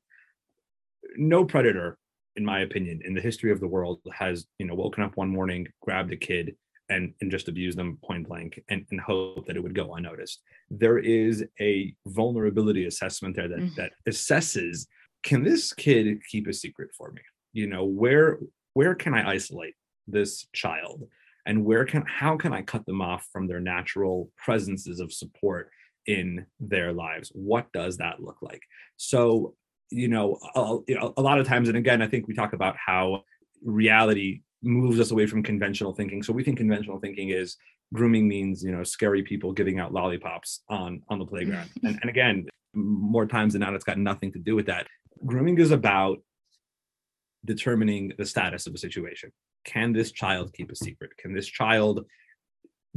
[1.17, 1.97] No predator
[2.36, 5.30] in my opinion in the history of the world has you know woken up one
[5.30, 6.56] morning grabbed a kid
[6.89, 10.41] and, and just abused them point blank and, and hope that it would go unnoticed.
[10.69, 13.76] There is a vulnerability assessment there that, mm-hmm.
[13.76, 14.88] that assesses
[15.23, 17.21] can this kid keep a secret for me?
[17.52, 18.39] You know where
[18.73, 19.73] where can i isolate
[20.08, 21.08] this child?
[21.46, 25.70] And where can how can i cut them off from their natural presences of support
[26.06, 27.32] in their lives?
[27.34, 28.62] What does that look like?
[28.98, 29.56] So
[29.89, 33.24] you know a, a lot of times and again i think we talk about how
[33.63, 36.24] reality moves us away from conventional thinking.
[36.24, 37.58] So we think conventional thinking is
[37.93, 41.70] grooming means you know scary people giving out lollipops on on the playground.
[41.84, 44.88] And, and again more times than not it's got nothing to do with that.
[45.26, 46.20] Grooming is about
[47.45, 49.32] determining the status of a situation.
[49.65, 51.12] Can this child keep a secret?
[51.17, 52.06] Can this child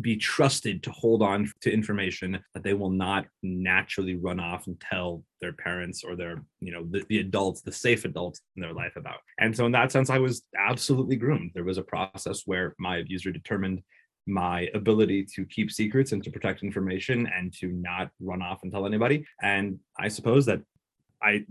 [0.00, 4.80] be trusted to hold on to information that they will not naturally run off and
[4.80, 8.72] tell their parents or their you know the, the, adults the safe adults in their
[8.72, 12.42] life about and so in that sense i was absolutely groomed there was a process
[12.46, 13.82] where my abuser determined
[14.26, 18.72] my ability to keep secrets and to protect information and to not run off and
[18.72, 20.60] tell anybody and i suppose that
[21.22, 21.44] i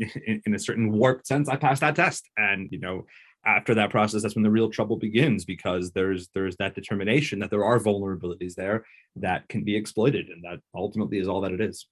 [0.45, 3.05] in a certain warped sense i passed that test and you know
[3.45, 7.49] after that process that's when the real trouble begins because there's there's that determination that
[7.49, 11.62] there are vulnerabilities there that can be exploited and that ultimately is all that it
[11.62, 11.88] is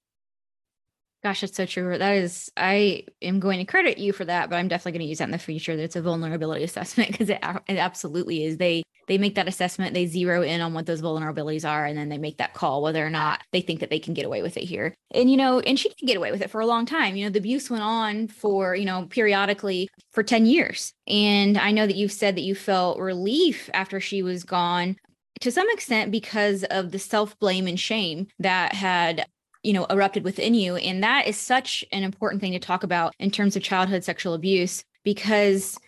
[1.24, 1.98] Gosh, that's so true.
[1.98, 5.08] That is, I am going to credit you for that, but I'm definitely going to
[5.08, 5.76] use that in the future.
[5.76, 8.56] that it's a vulnerability assessment because it, it absolutely is.
[8.56, 12.08] They they make that assessment, they zero in on what those vulnerabilities are, and then
[12.08, 14.56] they make that call whether or not they think that they can get away with
[14.56, 14.94] it here.
[15.12, 17.16] And you know, and she can get away with it for a long time.
[17.16, 21.72] You know, the abuse went on for you know periodically for ten years, and I
[21.72, 24.96] know that you've said that you felt relief after she was gone
[25.40, 29.26] to some extent because of the self blame and shame that had
[29.62, 33.12] you know erupted within you and that is such an important thing to talk about
[33.18, 35.78] in terms of childhood sexual abuse because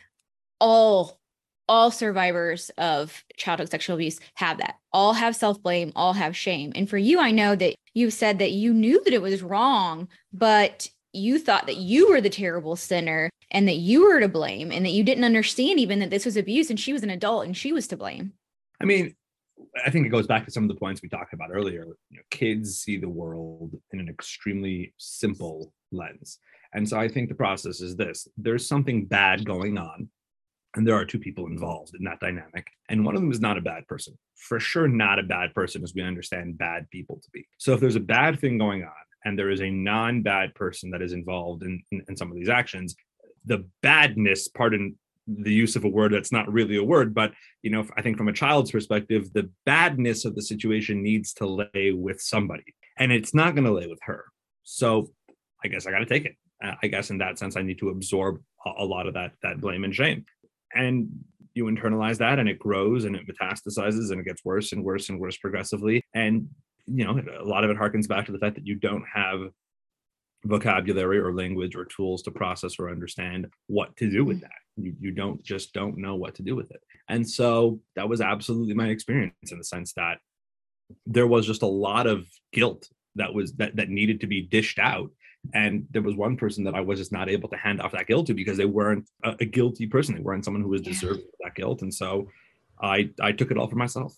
[0.61, 1.20] all
[1.71, 4.75] all survivors of childhood sexual abuse have that.
[4.93, 6.73] All have self-blame all have shame.
[6.75, 10.09] And for you i know that you said that you knew that it was wrong
[10.33, 14.71] but you thought that you were the terrible sinner and that you were to blame
[14.71, 17.47] and that you didn't understand even that this was abuse and she was an adult
[17.47, 18.33] and she was to blame.
[18.81, 19.15] I mean
[19.85, 21.85] I think it goes back to some of the points we talked about earlier.
[22.09, 26.39] You know, kids see the world in an extremely simple lens.
[26.73, 28.27] And so I think the process is this.
[28.37, 30.09] There's something bad going on,
[30.77, 32.69] and there are two people involved in that dynamic.
[32.89, 35.83] And one of them is not a bad person, for sure, not a bad person
[35.83, 37.47] as we understand bad people to be.
[37.59, 38.91] So if there's a bad thing going on,
[39.25, 42.37] and there is a non bad person that is involved in, in, in some of
[42.37, 42.97] these actions,
[43.45, 47.71] the badness, pardon the use of a word that's not really a word but you
[47.71, 51.93] know i think from a child's perspective the badness of the situation needs to lay
[51.93, 52.65] with somebody
[52.99, 54.25] and it's not going to lay with her
[54.65, 55.09] so
[55.65, 56.35] i guess i got to take it
[56.83, 58.41] i guess in that sense i need to absorb
[58.79, 60.25] a lot of that that blame and shame
[60.75, 61.09] and
[61.55, 65.09] you internalize that and it grows and it metastasizes and it gets worse and worse
[65.09, 66.03] and worse progressively.
[66.15, 66.49] And
[66.87, 69.51] you know a lot of it harkens back to the fact that you don't have
[70.45, 74.43] vocabulary or language or tools to process or understand what to do with mm.
[74.43, 74.51] that.
[74.77, 76.81] You, you don't just don't know what to do with it.
[77.09, 80.19] And so that was absolutely my experience in the sense that
[81.07, 84.79] there was just a lot of guilt that was that that needed to be dished
[84.79, 85.11] out
[85.55, 88.07] and there was one person that i was just not able to hand off that
[88.07, 90.15] guilt to because they weren't a, a guilty person.
[90.15, 91.83] They weren't someone who was deserving of that guilt.
[91.83, 92.29] And so
[92.83, 94.17] i i took it all for myself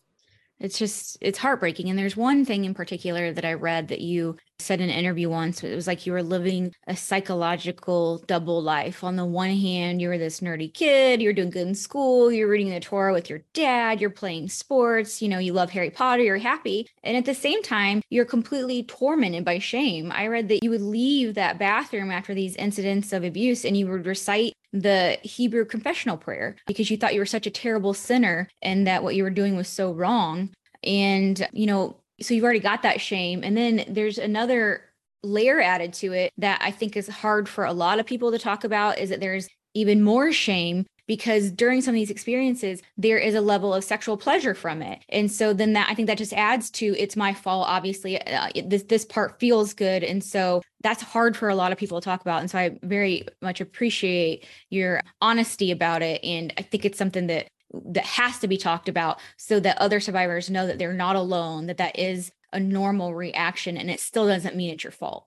[0.63, 4.37] it's just it's heartbreaking and there's one thing in particular that i read that you
[4.59, 9.03] said in an interview once it was like you were living a psychological double life.
[9.03, 12.49] On the one hand you were this nerdy kid you're doing good in school you're
[12.49, 16.23] reading the torah with your dad you're playing sports you know you love harry potter
[16.23, 20.13] you're happy and at the same time you're completely tormented by shame.
[20.13, 23.89] I read that you would leave that bathroom after these incidents of abuse and you
[23.89, 28.49] would recite the Hebrew confessional prayer because you thought you were such a terrible sinner
[28.63, 30.51] and that what you were doing was so wrong.
[30.83, 33.43] And, you know, so you've already got that shame.
[33.45, 34.83] And then there's another
[35.23, 38.39] layer added to it that I think is hard for a lot of people to
[38.39, 43.19] talk about is that there's even more shame because during some of these experiences there
[43.19, 45.05] is a level of sexual pleasure from it.
[45.11, 48.49] And so then that i think that just adds to it's my fault obviously uh,
[48.65, 50.03] this this part feels good.
[50.03, 52.41] And so that's hard for a lot of people to talk about.
[52.41, 56.25] And so i very much appreciate your honesty about it.
[56.25, 57.49] And i think it's something that
[57.85, 61.67] that has to be talked about so that other survivors know that they're not alone
[61.67, 65.27] that that is a normal reaction and it still doesn't mean it's your fault.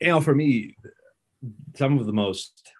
[0.00, 0.76] You know for me
[1.74, 2.72] some of the most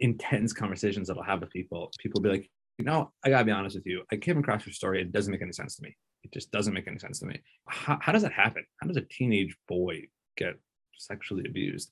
[0.00, 1.90] intense conversations that I'll have with people.
[1.98, 4.02] People be like, you know, I gotta be honest with you.
[4.12, 5.00] I came across your story.
[5.00, 5.96] It doesn't make any sense to me.
[6.22, 7.40] It just doesn't make any sense to me.
[7.68, 8.64] How, how does that happen?
[8.80, 10.02] How does a teenage boy
[10.36, 10.54] get
[10.98, 11.90] sexually abused?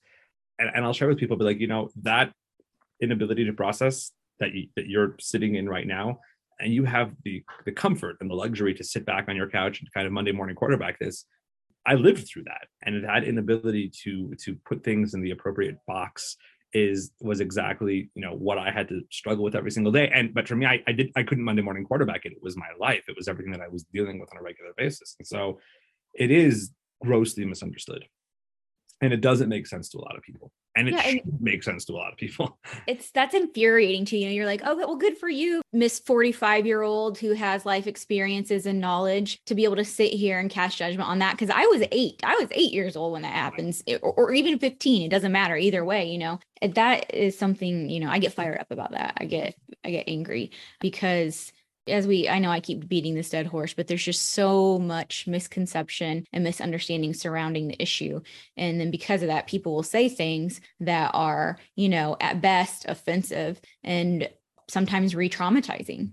[0.58, 2.32] And, and I'll share with people, be like, you know, that
[3.00, 6.20] inability to process that you, that you're sitting in right now,
[6.60, 9.80] and you have the the comfort and the luxury to sit back on your couch
[9.80, 11.24] and kind of Monday morning quarterback this.
[11.86, 16.36] I lived through that, and that inability to to put things in the appropriate box
[16.74, 20.10] is was exactly you know what I had to struggle with every single day.
[20.12, 22.32] And but for me, I, I did I couldn't Monday morning quarterback it.
[22.32, 23.04] It was my life.
[23.08, 25.14] It was everything that I was dealing with on a regular basis.
[25.18, 25.60] And so
[26.14, 28.04] it is grossly misunderstood.
[29.04, 31.62] And it doesn't make sense to a lot of people and it Yeah, and- make
[31.62, 34.28] sense to a lot of people it's that's infuriating to you.
[34.30, 38.66] You're like, oh, well, good for you, Miss 45 year old who has life experiences
[38.66, 41.32] and knowledge to be able to sit here and cast judgment on that.
[41.32, 44.32] Because I was eight, I was eight years old when that happens, It- or, or
[44.32, 45.02] even 15.
[45.06, 46.40] It doesn't matter either way, you know.
[46.62, 49.14] That is something, you know, I get fired up about that.
[49.18, 51.52] I get, I get angry because
[51.88, 55.26] as we i know i keep beating this dead horse but there's just so much
[55.26, 58.20] misconception and misunderstanding surrounding the issue.
[58.56, 62.86] And then because of that people will say things that are you know at best
[62.88, 64.28] offensive and
[64.68, 66.12] sometimes re-traumatizing.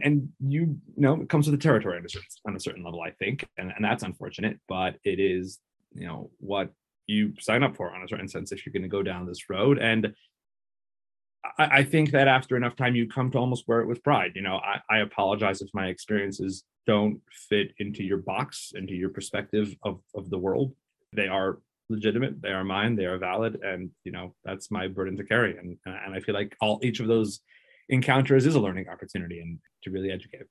[0.00, 3.00] And you know it comes with the territory on a certain, on a certain level
[3.02, 5.60] i think and, and that's unfortunate but it is
[5.94, 6.72] you know what
[7.06, 9.50] you sign up for on a certain sense if you're going to go down this
[9.50, 9.78] road.
[9.78, 10.14] And
[11.58, 14.32] I, I think that after enough time you come to almost wear it with pride
[14.34, 14.56] you know?
[14.56, 20.00] I, I apologize if my experiences don't fit into your box into your perspective of,
[20.14, 20.74] of the world.
[21.12, 25.14] They are legitimate they are mine they are valid and you know that's my burden
[25.14, 27.42] to carry and and i feel like all each of those
[27.88, 30.42] encounters is a learning opportunity and to really educate.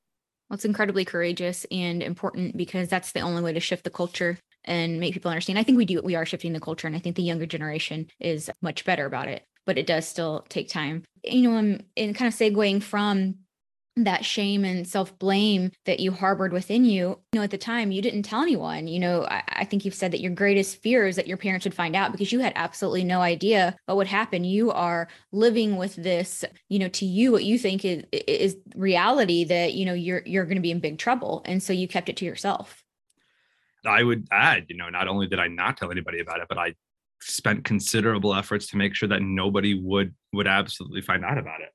[0.50, 4.38] Well, it's incredibly courageous and important because that's the only way to shift the culture
[4.66, 5.58] and make people understand.
[5.58, 8.08] I think we do we are shifting the culture and I think the younger generation
[8.20, 11.04] is much better about it, but it does still take time.
[11.24, 13.36] You know, I'm in kind of segueing from
[13.98, 18.02] that shame and self-blame that you harbored within you you know at the time you
[18.02, 18.88] didn't tell anyone.
[18.88, 21.66] You know I, I, think you've said that your greatest fear is that your parents
[21.66, 24.46] would find out because you had absolutely no idea what would happen.
[24.46, 29.44] You are living with this you know to you what you think is is reality
[29.46, 31.42] that you know you're you're going to be in big trouble.
[31.46, 32.84] And so you kept it to yourself.
[33.86, 36.60] I would add you know not only did i not tell anybody about it but
[36.60, 36.76] i
[37.22, 41.70] spent considerable efforts to make sure that nobody would would absolutely find out about it.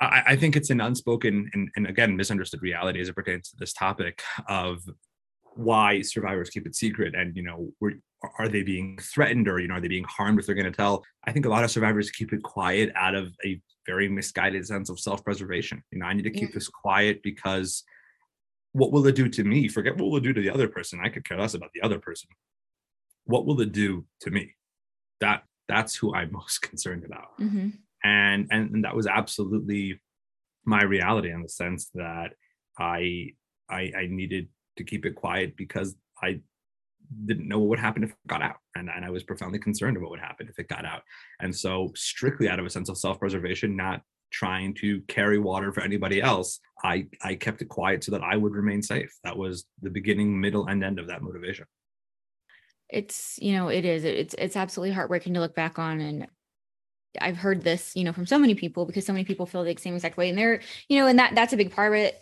[0.00, 3.56] I, I think it's an unspoken and, and again misunderstood reality as it pertains to
[3.58, 4.82] this topic of
[5.54, 7.92] why survivors keep it secret and you know were,
[8.38, 10.76] are they being threatened or you know are they being harmed if they're going to
[10.76, 11.04] tell?
[11.24, 14.88] I think a lot of survivors keep it quiet out of a very misguided sense
[14.90, 15.82] of self-preservation.
[15.90, 16.54] You know i need to keep Yeah.
[16.54, 17.84] this quiet because
[18.72, 19.68] what will it do to me?
[19.68, 21.00] Forget what will it do to the other person.
[21.04, 22.30] I could care less about the other person
[23.24, 24.54] what will it do to me?
[25.20, 27.38] That that's who i'm most concerned about.
[27.40, 27.68] Mm-hmm.
[28.04, 30.00] and, and and that was absolutely
[30.64, 32.34] my reality in the sense that
[32.78, 33.34] I,
[33.68, 36.40] I I needed to keep it quiet because I
[37.26, 38.56] didn't know what would happen if it got out.
[38.74, 41.02] And, and I was profoundly concerned of what would happen if it got out.
[41.40, 45.82] And so strictly out of a sense of self-preservation not trying to carry water for
[45.82, 49.12] anybody else I I kept it quiet so that I would remain safe.
[49.24, 51.66] That was the beginning middle and end of that motivation
[52.92, 56.26] it's you know it is it's it's absolutely heartbreaking to look back on and
[57.20, 59.76] i've heard this you know from so many people because so many people feel the
[59.76, 62.18] same exact way and they're you know and that that's a big part of it.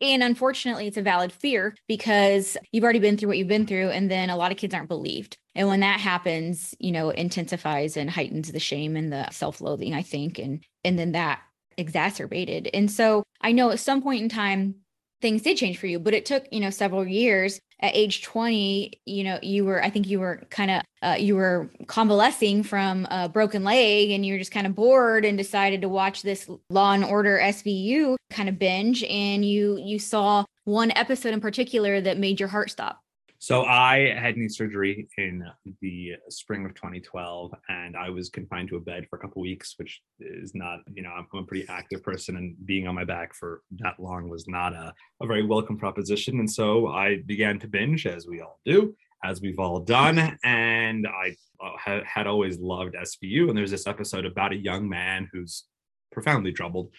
[0.00, 3.90] And unfortunately it's a valid fear because you've already been through what you've been through
[3.90, 5.36] and then a lot of kids aren't believed.
[5.54, 10.02] And when that happens you know intensifies and heightens the shame and the self-loathing i
[10.02, 11.40] think and and then that
[11.78, 12.68] exacerbated.
[12.74, 14.76] And so i know at some point in time
[15.22, 17.60] things did change for you but it took you know several years.
[17.80, 21.34] At age 20 you know you were i think you were kind of uh, you
[21.34, 25.82] were convalescing from a broken leg and you were just kind of bored and decided
[25.82, 29.04] to watch this law and order svu kind of binge.
[29.04, 33.00] And you you saw one episode in particular that made your heart stop
[33.42, 35.44] So I had knee surgery in
[35.80, 39.74] the spring of 2012, and I was confined to a bed for a couple weeks,
[39.78, 43.34] which is not, you know, I'm a pretty active person, and being on my back
[43.34, 46.38] for that long was not a, a very welcome proposition.
[46.38, 50.38] And so I began to binge, as we all do, as we've all done.
[50.44, 53.48] And I uh, had always loved SVU.
[53.48, 55.64] And there's this episode about a young man who's
[56.12, 56.90] profoundly troubled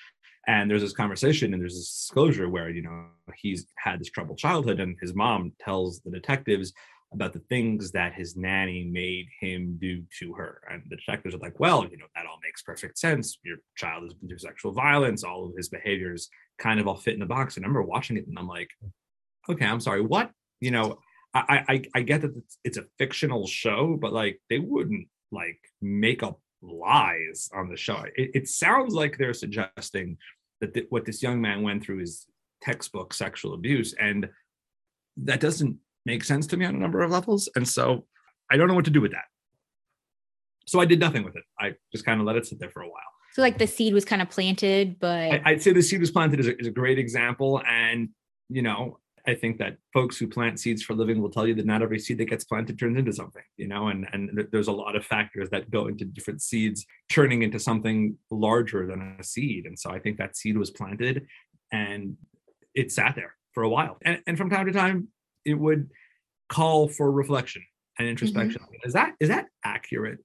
[0.47, 4.37] and there's this conversation and there's this disclosure where you know he's had this troubled
[4.37, 6.73] childhood and his mom tells the detectives
[7.13, 10.61] about the things that his nanny made him do to her.
[10.69, 13.37] And the detectives are like well you know that all makes perfect sense.
[13.43, 15.23] Your child has been through sexual violence.
[15.23, 17.55] All of his behaviors kind of all fit in the box.
[17.55, 18.69] And i remember watching it and i'm like
[19.49, 20.01] okay i'm sorry.
[20.01, 20.31] What?
[20.59, 20.99] You know
[21.33, 26.23] i i, I get that it's, a fictional show but like they wouldn't like make
[26.23, 28.03] up lies on the show.
[28.15, 30.17] It, it sounds like they're suggesting
[30.61, 32.25] that th- what this young man went through is
[32.61, 34.29] textbook sexual abuse, and
[35.17, 37.49] that doesn't make sense to me on a number of levels.
[37.55, 38.05] And so
[38.49, 39.25] I don't know what to do with that.
[40.65, 41.43] So I did nothing with it.
[41.59, 43.01] I just kind of let it sit there for a while.
[43.33, 46.11] so like the seed was kind of planted but I, I'd say the seed was
[46.11, 48.09] planted is a, is a great example, and
[48.49, 48.99] you know.
[49.25, 51.81] I think that folks who plant seeds for a living will tell you that not
[51.81, 54.95] every seed that gets planted turns into something, you know, and and there's a lot
[54.95, 59.65] of factors that go into different seeds turning into something larger than a seed.
[59.65, 61.25] And so I think that seed was planted
[61.71, 62.17] and
[62.75, 63.97] it sat there for a while.
[64.03, 65.07] And, and from time to time,
[65.45, 65.89] it would
[66.49, 67.63] call for reflection.
[67.99, 68.61] and introspection.
[68.61, 68.87] Mm-hmm.
[68.87, 70.19] Is that is that accurate?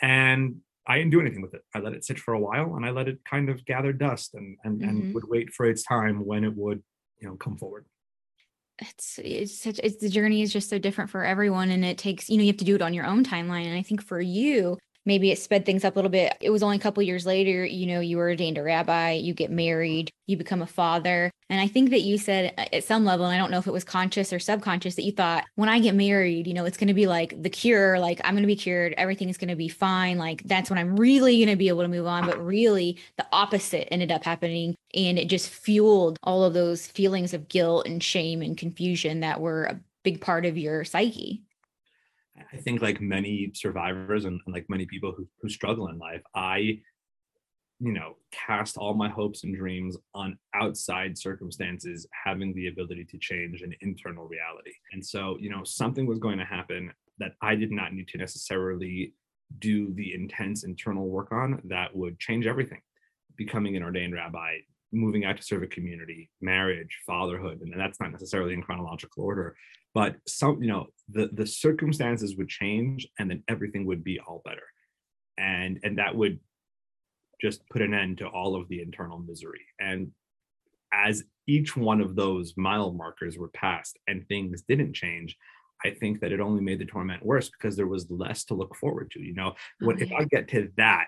[0.00, 1.62] And I didn't do anything with it.
[1.74, 4.34] I let it sit for a while and I let it kind of gather dust
[4.34, 4.88] and and, mm-hmm.
[4.88, 6.82] and would wait for its time when it would,
[7.20, 7.84] you know, come forward.
[8.80, 12.28] It's it's such it's the journey is just so different for everyone and it takes,
[12.28, 13.66] you know, you have to do it on your own timeline.
[13.66, 16.36] And I think for you, maybe it sped things up a little bit.
[16.42, 19.32] It was only a couple years later, you know, you were ordained a rabbi, you
[19.32, 21.32] get married, you become a father.
[21.48, 23.66] And I think that you said uh, at some level, and I don't know if
[23.66, 26.76] it was conscious or subconscious, that you thought, when I get married, you know, it's
[26.76, 29.48] going to be like the cure, like I'm going to be cured, everything is going
[29.48, 30.18] to be fine.
[30.18, 32.26] Like that's when I'm really going to be able to move on.
[32.26, 34.76] But really, the opposite ended up happening.
[34.94, 39.40] And it just fueled all of those feelings of guilt and shame and confusion that
[39.40, 41.42] were a big part of your psyche.
[42.52, 46.22] I think like many survivors and, and, like many people who, who struggle in life,
[46.34, 46.80] I,
[47.80, 53.18] you know, cast all my hopes and dreams on outside circumstances having the ability to
[53.18, 54.72] change an internal reality.
[54.92, 58.18] And so, you know, something was going to happen that I did not need to
[58.18, 59.14] necessarily
[59.58, 62.80] do the intense internal work on that would change everything.
[63.36, 64.58] Becoming an ordained rabbi,
[64.92, 69.56] moving out to serve a community, marriage, fatherhood, and that's not necessarily in chronological order,
[69.94, 74.42] but some, you know, the the circumstances would change, and then everything would be all
[74.44, 74.62] better,
[75.36, 76.38] and and that would
[77.40, 79.64] just put an end to all of the internal misery.
[79.80, 80.10] And
[80.92, 85.36] as each one of those mile markers were passed and things didn't change,
[85.84, 88.74] I think that it only made the torment worse because there was less to look
[88.74, 89.20] forward to.
[89.20, 91.06] You know, what if I get to that,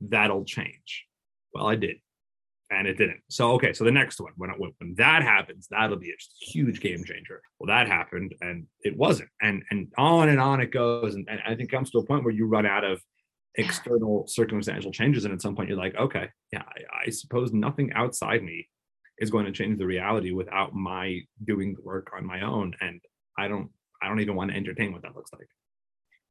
[0.00, 1.06] that'll change.
[1.54, 1.96] Well, I did
[2.70, 3.20] and it didn't.
[3.28, 7.04] So okay, so the next one, when when that happens, that'll be a huge game
[7.04, 7.40] changer.
[7.58, 11.40] Well, that happened, and it wasn't, and and on and on it goes, and, and
[11.44, 13.00] I think it comes to a point where you run out of
[13.54, 17.92] external circumstantial changes, and at some point you're like, okay, yeah, I, I suppose nothing
[17.94, 18.68] outside me
[19.18, 23.00] is going to change the reality without my doing the work on my own, and
[23.36, 23.70] I don't,
[24.02, 25.48] I don't even want to entertain what that looks like.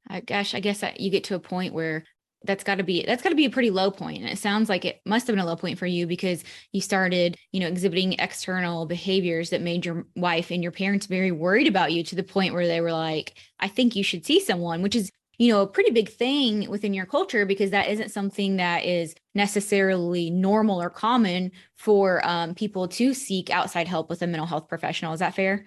[0.10, 2.06] Uh, gosh, I guess you get to a point where
[2.48, 4.70] that's got to be that's got to be a pretty low point and it sounds
[4.70, 7.68] like it must have been a low point for you because you started you know
[7.68, 12.16] exhibiting external behaviors that made your wife and your parents very worried about you to
[12.16, 15.52] the point where they were like i think you should see someone which is you
[15.52, 20.30] know a pretty big thing within your culture because that isn't something that is necessarily
[20.30, 25.14] normal or common for um, people to seek outside help with a mental health professional.
[25.14, 25.66] Is that fair?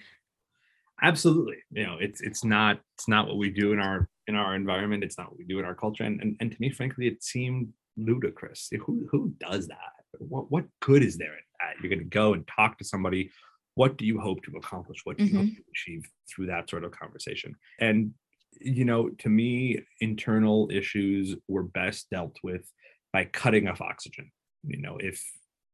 [1.02, 1.56] Absolutely.
[1.70, 5.04] You know it's it's not it's not what we do in our in our environment
[5.04, 6.04] it's not what we do in our culture.
[6.04, 8.70] And and, and to me frankly it seemed ludicrous.
[8.84, 9.92] Who who does that?
[10.18, 11.74] What what good is there in that?
[11.80, 13.30] You're going to go and talk to somebody.
[13.74, 15.00] What do you hope to accomplish?
[15.04, 15.46] What do you mm-hmm.
[15.46, 17.54] hope to achieve through that sort of conversation?
[17.80, 18.14] And
[18.60, 22.64] you know to me internal issues were best dealt with
[23.12, 24.30] by cutting off oxygen.
[24.64, 25.22] You know if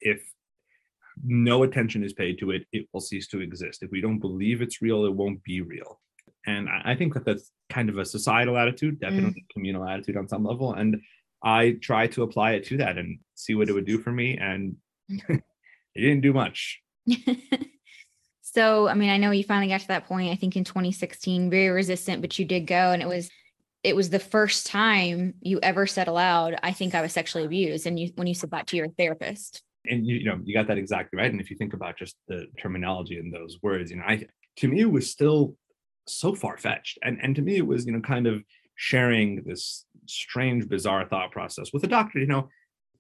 [0.01, 0.21] if
[1.25, 3.83] no attention is paid to it, it will cease to exist.
[3.83, 6.01] If we don't believe it's real, it won't be real.
[6.47, 9.53] And I think that that's kind of a societal attitude, definitely mm.
[9.53, 10.75] communal attitude on some level.
[10.75, 11.03] And
[11.43, 14.37] I try to apply it to that and see what it would do for me.
[14.37, 14.77] And
[15.09, 15.43] it
[15.95, 16.81] didn't do much.
[18.43, 21.51] so, I mean, I know you finally got to that point, I think in 2016,
[21.51, 23.31] very resistant, but you did go and it was
[23.83, 27.87] it was the first time you ever said aloud, I think I was sexually abused.
[27.87, 30.67] And you when you said that to your therapist and you, you know you got
[30.67, 33.97] that exactly right and if you think about just the terminology in those words you
[33.97, 34.25] know i
[34.57, 35.57] to me it was still
[36.07, 38.43] so far-fetched and and to me it was you know kind of
[38.75, 42.49] sharing this strange bizarre thought process with a doctor you know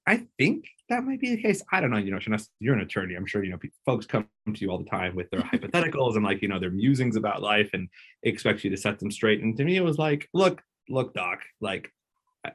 [0.06, 2.18] i think that might be the case i don't know you know
[2.58, 5.30] you're an attorney i'm sure you know folks come to you all the time with
[5.30, 7.88] their hypotheticals and like you know their musings about life and
[8.22, 11.40] expect you to set them straight and to me it was like look look doc
[11.60, 11.90] like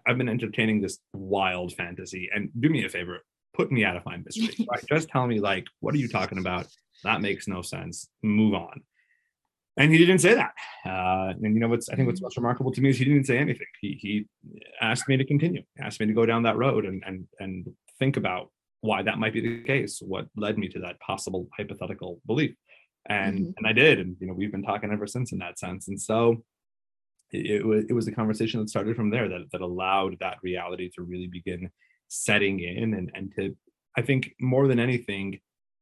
[0.07, 3.23] I've been entertaining this wild fantasy and do me a favor
[3.53, 4.55] put me out of my misery.
[4.69, 4.83] Right?
[4.87, 6.67] Just tell me, like, what are you talking about?
[7.03, 8.07] That makes no sense.
[8.21, 8.81] Move on.
[9.81, 10.53] And he didn't say that.
[10.85, 12.25] Uh, and you know what's I think what's mm-hmm.
[12.25, 13.67] most remarkable to me is he didn't say anything.
[13.79, 14.25] He he
[14.81, 17.67] asked me to continue, asked me to go down that road and and and
[17.99, 18.49] think about
[18.81, 22.55] why that might be the case, what led me to that possible hypothetical belief.
[23.07, 23.51] And mm-hmm.
[23.57, 23.99] and I did.
[23.99, 25.87] And you know, we've been talking ever since in that sense.
[25.87, 26.43] And so
[27.31, 30.37] it, it was it was a conversation that started from there that that allowed that
[30.43, 31.69] reality to really begin
[32.07, 33.55] setting in and, and to
[33.97, 35.39] i think more than anything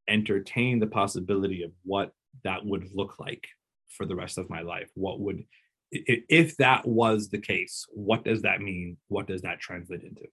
[0.07, 2.11] entertain the possibility of what
[2.43, 3.47] that would look like
[3.95, 5.43] for the rest of my life what would
[5.91, 8.97] if that was the case what does that mean?
[9.07, 10.27] What does that translate into?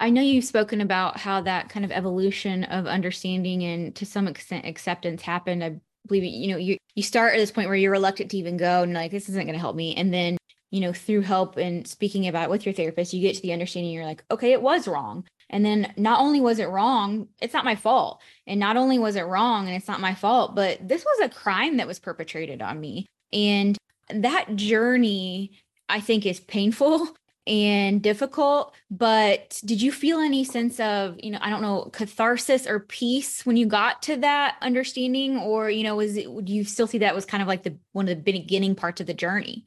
[0.00, 4.26] I know you've spoken about how that kind of evolution of understanding and to some
[4.26, 5.62] extent acceptance happened.
[5.62, 5.76] I
[6.08, 8.82] believe you know you you start at this point where you're reluctant to even go
[8.82, 9.94] and like this isn't going to help me.
[9.94, 10.36] And then
[10.72, 13.52] you know, through help and speaking about it with your therapist, you get to the
[13.52, 15.24] understanding you're like, okay, it was wrong.
[15.52, 18.20] And then not only was it wrong, it's not my fault.
[18.46, 21.34] And not only was it wrong and it's not my fault, but this was a
[21.34, 23.06] crime that was perpetrated on me.
[23.32, 23.76] And
[24.08, 25.52] that journey,
[25.88, 27.08] I think, is painful
[27.46, 32.68] and difficult but did you feel any sense of you know i don't know catharsis
[32.68, 36.62] or peace when you got to that understanding or you know was it do you
[36.62, 39.14] still see that was kind of like the one of the beginning parts of the
[39.14, 39.66] journey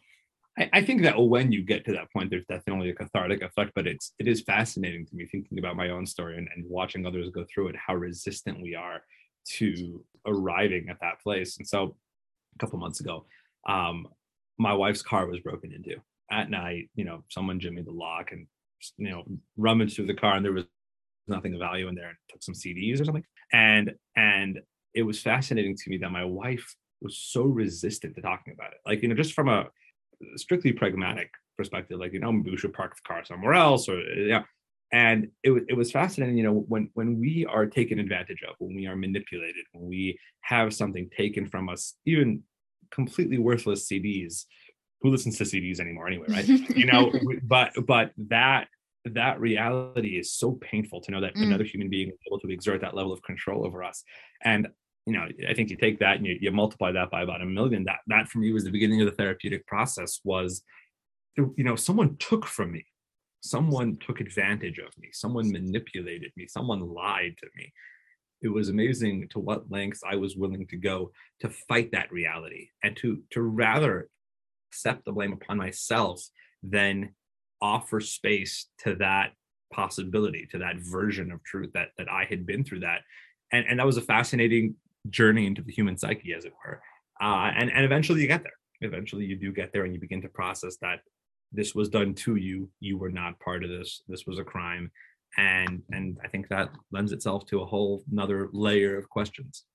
[0.57, 3.71] I, I think that when you get to that point there's definitely a cathartic effect
[3.75, 7.05] but it's it is fascinating to me thinking about my own story and, and watching
[7.05, 9.01] others go through it how resistant we are
[9.47, 11.95] to arriving at that place and so
[12.55, 13.25] a couple months ago
[13.67, 14.07] um
[14.57, 15.95] my wife's car was broken into
[16.31, 18.47] at night, you know, someone jimmied the lock and
[18.97, 19.23] you know
[19.57, 20.65] rummaged through the car, and there was
[21.27, 23.25] nothing of value in there, and took some CDs or something.
[23.53, 24.59] And and
[24.93, 28.79] it was fascinating to me that my wife was so resistant to talking about it.
[28.85, 29.67] Like you know, just from a
[30.35, 33.99] strictly pragmatic perspective, like you know, maybe we should park the car somewhere else, or
[33.99, 34.43] yeah.
[34.91, 38.75] And it, it was fascinating, you know, when when we are taken advantage of, when
[38.75, 42.43] we are manipulated, when we have something taken from us, even
[42.91, 44.45] completely worthless CDs,
[45.01, 46.47] who listens to CDs anymore anyway, right?
[46.47, 47.11] you know,
[47.43, 48.67] but but that
[49.05, 51.43] that reality is so painful to know that mm.
[51.43, 54.03] another human being is able to exert that level of control over us.
[54.43, 54.67] And
[55.05, 57.45] you know, I think you take that and you, you multiply that by about a
[57.45, 57.83] million.
[57.83, 60.19] That that for me was the beginning of the therapeutic process.
[60.23, 60.63] Was
[61.37, 62.85] you know, someone took from me,
[63.41, 67.71] someone took advantage of me, someone manipulated me, someone lied to me.
[68.41, 72.69] It was amazing to what lengths I was willing to go to fight that reality
[72.83, 74.09] and to to rather
[74.71, 76.23] accept the blame upon myself
[76.63, 77.13] than
[77.61, 79.33] offer space to that
[79.71, 83.01] possibility to that version of truth that that I had been through that
[83.51, 84.75] and and that was a fascinating
[85.09, 86.81] journey into the human psyche as it were.
[87.21, 88.51] Uh, and and eventually you get there.
[88.81, 90.99] Eventually you do get there and you begin to process that
[91.51, 92.69] this was done to you.
[92.79, 94.01] You were not part of this.
[94.07, 94.91] This was a crime.
[95.37, 99.65] And and i think that lends itself to a whole another layer of questions.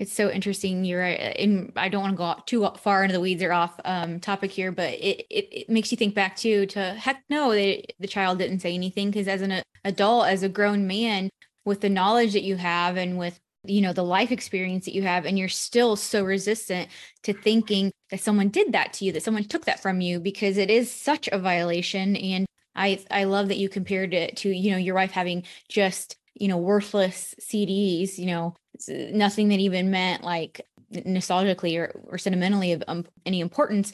[0.00, 0.84] It's so interesting.
[0.86, 1.72] You're uh, in.
[1.76, 4.72] I don't want to go too far into the weeds or off um, topic here,
[4.72, 8.38] but it, it, it makes you think back to to heck no, they, the child
[8.38, 11.28] didn't say anything because as an adult, as a grown man,
[11.66, 15.02] with the knowledge that you have and with you know the life experience that you
[15.02, 16.88] have, and you're still so resistant
[17.24, 20.56] to thinking that someone did that to you, that someone took that from you, because
[20.56, 22.16] it is such a violation.
[22.16, 26.16] And I I love that you compared it to you know your wife having just
[26.34, 28.54] you know worthless CDs, you know
[28.88, 30.60] nothing that even meant like
[30.92, 33.92] nostalgically or, or sentimentally of um, any importance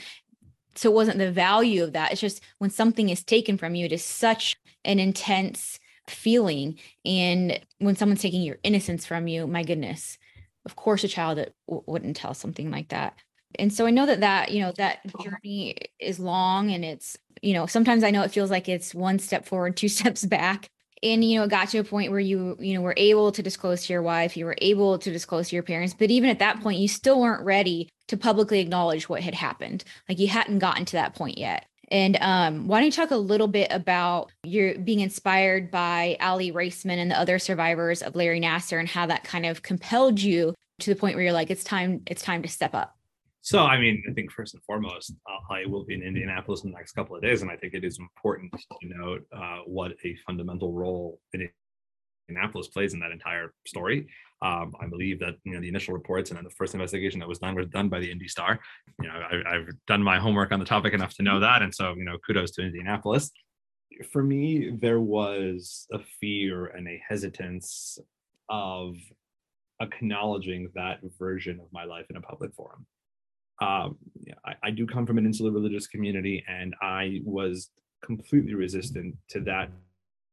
[0.75, 3.85] so it wasn't the value of that it's just when something is taken from you
[3.85, 5.79] it is such an intense
[6.09, 10.19] feeling and when someone's taking your innocence from you my goodness
[10.67, 13.15] of course a child that w- wouldn't tell something like that.
[13.59, 15.23] And so i know that that you know that uh-huh.
[15.23, 19.19] journey is long and it's you know sometimes i know it feels like it's one
[19.19, 20.69] step forward two steps back.
[21.03, 23.43] And you know it got to a point where you you know were able to
[23.43, 26.39] disclose to your wife you were able to disclose to your parents but even at
[26.41, 29.85] that point you still weren't ready to publicly acknowledge what had happened.
[30.09, 33.17] Like you hadn't gotten to that point yet and um, why don't you talk a
[33.17, 38.41] little bit about your being inspired by Aly Raisman and the other survivors of Larry
[38.41, 41.65] Nassar and how that kind of compelled you to the point where you're like, it's
[41.65, 42.95] time, it's time to step up.
[43.43, 46.73] So, I mean, I think first and foremost, uh, I will be in Indianapolis in
[46.73, 49.93] the next couple of days, and I think it is important to note uh, what
[50.05, 51.21] a fundamental role
[52.29, 54.07] Indianapolis plays in that entire story.
[54.43, 57.29] Um, I believe that you know the initial reports and then the first investigation that
[57.29, 58.59] was done was done by the Indy Star.
[59.01, 61.75] You know, I, I've done my homework on the topic enough to know that, and
[61.75, 63.31] so you know, kudos to Indianapolis.
[64.13, 67.99] For me, there was a fear and a hesitance
[68.49, 68.97] of
[69.81, 72.87] acknowledging that version of my life in a public forum
[73.61, 73.97] um,
[74.45, 77.71] I, I, do come from an insular religious community, and I was
[78.05, 79.71] completely resistant to that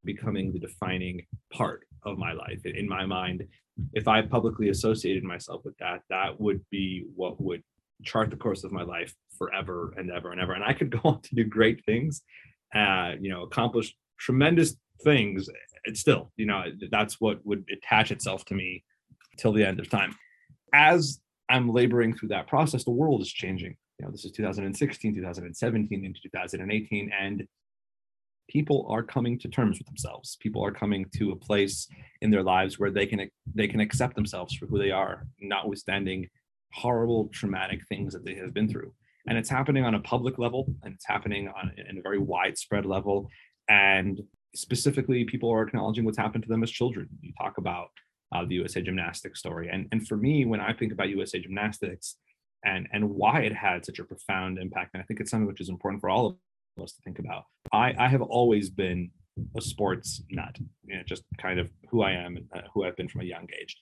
[0.04, 2.66] becoming the defining part of my life.
[2.66, 3.46] In my mind,
[3.94, 7.64] if I publicly associated myself with that, that would be what would
[8.04, 10.54] chart the course of my life forever and ever and ever.
[10.54, 12.22] And I could go on to do great things,
[12.76, 15.50] uh, you know, accomplish tremendous things.
[15.86, 18.84] It's still, you know, that's what would attach itself to me
[19.38, 20.16] till the end of time.
[20.74, 23.76] As I'm laboring through that process, the world is changing.
[24.00, 27.48] You know, this is 2016, 2017, into 2018, and
[28.50, 30.38] people are coming to terms with themselves.
[30.42, 31.88] People are coming to a place
[32.22, 36.30] in their lives where they can they can accept themselves for who they are, notwithstanding
[36.74, 38.94] horrible, traumatic things that they have been through.
[39.28, 42.86] And it's happening on a public level, and it's happening on in a very widespread
[42.86, 43.30] level.
[43.70, 44.22] And
[44.56, 47.08] specifically, people are acknowledging what's happened to them as children.
[47.22, 47.90] You talk about
[48.34, 49.70] uh, the USA Gymnastics story.
[49.72, 52.18] And, and for me, when I think about USA Gymnastics
[52.66, 55.62] and, and why it had such a profound impact, and I think it's something which
[55.62, 56.36] is important for all of
[56.78, 59.12] to think about, I, I have always been
[59.58, 63.08] a sports nut, you know, just kind of who I am, uh, who I've been
[63.08, 63.78] from a young age.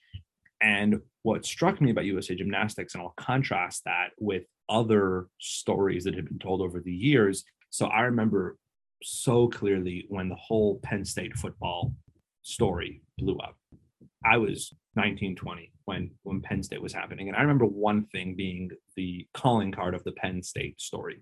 [0.62, 6.14] And what struck me about USA Gymnastics, and I'll contrast that with other stories that
[6.14, 7.44] have been told over the years.
[7.70, 8.56] So I remember
[9.02, 11.92] so clearly when the whole Penn State football
[12.42, 13.56] story blew up.
[14.24, 17.28] I was 19, 20 when when Penn State was happening.
[17.28, 21.20] And I remember one thing being the calling card of the Penn State story.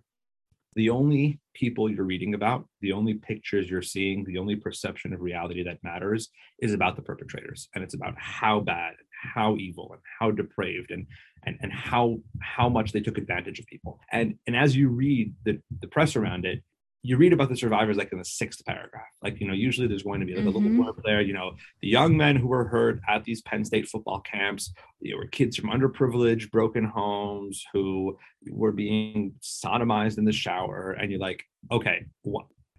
[0.77, 5.21] The only people you're reading about, the only pictures you're seeing, the only perception of
[5.21, 6.29] reality that matters
[6.61, 7.69] is about the perpetrators.
[7.75, 11.07] And it's about how bad, and how evil, and how depraved and
[11.45, 13.99] and, and how how much they took advantage of people.
[14.13, 16.63] And and as you read the, the press around it,
[17.03, 19.07] you read about the survivors like in the sixth paragraph.
[19.23, 20.57] Like, you know, usually there's going to be like mm-hmm.
[20.57, 23.65] a little blurb there, you know, the young men who were hurt at these Penn
[23.65, 24.73] State football camps,
[25.03, 28.19] they were kids from underprivileged, broken homes who
[28.51, 30.93] were being sodomized in the shower.
[30.93, 31.43] And you're like,
[31.73, 32.05] okay,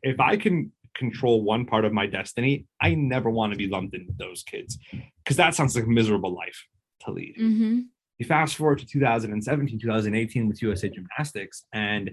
[0.04, 3.96] if I can control one part of my destiny, I never want to be lumped
[3.96, 4.78] in with those kids
[5.24, 6.64] because that sounds like a miserable life
[7.06, 7.36] to lead.
[7.40, 7.80] Mm-hmm.
[8.20, 12.12] You fast forward to 2017, 2018 with USA Gymnastics, and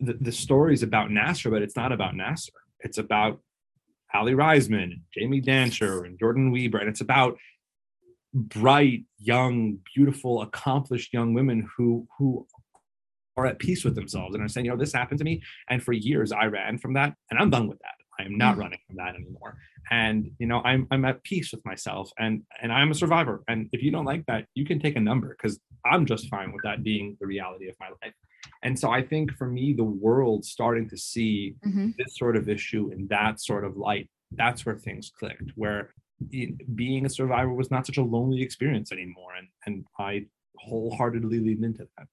[0.00, 2.50] the, the story is about Nassar, but it's not about Nassar.
[2.80, 3.40] It's about
[4.14, 7.38] Aly Raisman, Jamie Dantzscher, and Jordan Wieber, and it's about
[8.32, 12.46] bright, young, beautiful, accomplished young women who who
[13.36, 15.42] are at peace with themselves and are saying, you know, this happened to me.
[15.68, 17.94] And for years I ran from that, and I'm done with that.
[18.18, 18.60] I am not mm.
[18.60, 19.56] running from that anymore.
[19.90, 23.42] And you know, I'm I'm at peace with myself and and I'm a survivor.
[23.48, 26.52] And if you don't like that, you can take a number because I'm just fine
[26.52, 28.14] with that being the reality of my life.
[28.62, 31.90] And so I think for me, the world starting to see mm-hmm.
[31.98, 35.94] this sort of issue in that sort of light, that's where things clicked, where
[36.74, 39.32] being a survivor was not such a lonely experience anymore.
[39.38, 42.06] And, and I wholeheartedly leaned into that.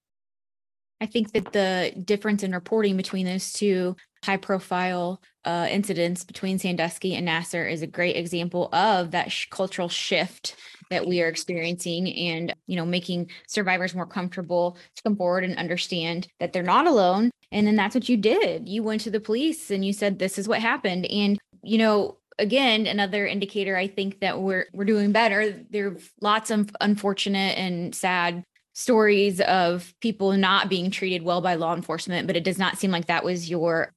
[1.00, 6.58] I think that the difference in reporting between those two high profile uh, incidents between
[6.58, 10.56] Sandusky and Nassar is a great example of that sh- cultural shift
[10.90, 15.56] that we are experiencing and you know making survivors more comfortable to come forward and
[15.56, 18.68] understand that they're not alone and then that's what you did.
[18.68, 21.06] You went to the police and you said this is what happened.
[21.06, 25.64] And you know again another indicator i think that we're we're doing better.
[25.70, 28.44] There're lots of unfortunate and sad
[28.78, 32.90] stories of people not being treated well by law enforcement but it does not seem
[32.90, 33.92] like that was your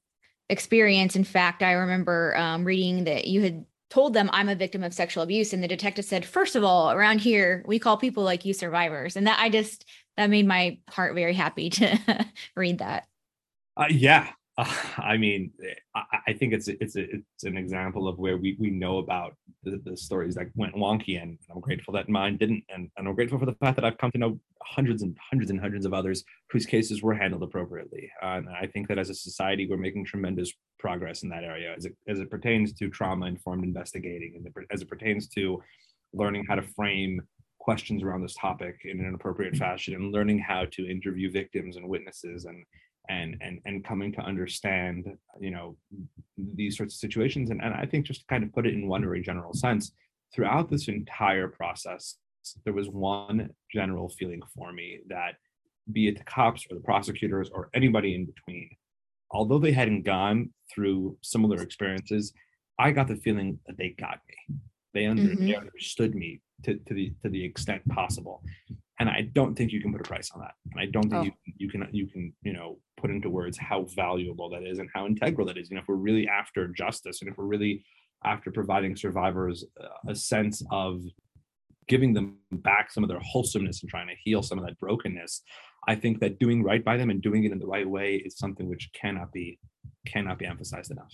[0.48, 4.82] experience in fact i remember um, reading that you had told them I'm a victim
[4.82, 5.52] of sexual abuse.
[5.52, 9.16] And the detective said, first of all, around here, we call people like you survivors.
[9.16, 9.84] And that I just,
[10.16, 12.26] that made my heart very happy to
[12.56, 13.06] read that.
[13.76, 14.30] Uh, yeah.
[14.58, 14.64] Uh,
[14.98, 15.50] I mean,
[15.94, 19.34] I, I, think it's it's a, it's an example of where we we know about
[19.62, 23.14] the, the, stories that went wonky, and I'm grateful that mine didn't, and, and I'm
[23.14, 25.94] grateful for the fact that I've come to know hundreds and hundreds and hundreds of
[25.94, 28.10] others whose cases were handled appropriately.
[28.22, 31.74] Uh, and I think that as a society, we're making tremendous progress in that area
[31.76, 35.62] as it as it pertains to trauma informed investigating, and as it pertains to
[36.12, 37.22] learning how to frame
[37.58, 41.88] questions around this topic in an appropriate fashion, and learning how to interview victims and
[41.88, 42.64] witnesses and
[43.08, 45.06] and and and coming to understand
[45.40, 45.76] you know
[46.36, 48.88] these sorts of situations and, and i think just to kind of put it in
[48.88, 49.92] one very general sense
[50.34, 52.16] throughout this entire process
[52.64, 55.34] there was one general feeling for me that
[55.92, 58.68] be it the cops or the prosecutors or anybody in between
[59.30, 62.32] although they hadn't gone through similar experiences
[62.78, 64.56] i got the feeling that they got me
[64.94, 65.46] they, under, mm-hmm.
[65.46, 68.42] they understood me to, to the to the extent possible
[69.02, 70.54] and I don't think you can put a price on that.
[70.70, 71.22] And I don't think oh.
[71.24, 74.88] you, you can you can you know put into words how valuable that is and
[74.94, 75.70] how integral that is.
[75.70, 77.84] You know, if we're really after justice and if we're really
[78.24, 79.64] after providing survivors
[80.06, 81.00] a sense of
[81.88, 85.42] giving them back some of their wholesomeness and trying to heal some of that brokenness,
[85.88, 88.38] I think that doing right by them and doing it in the right way is
[88.38, 89.58] something which cannot be
[90.06, 91.12] cannot be emphasized enough.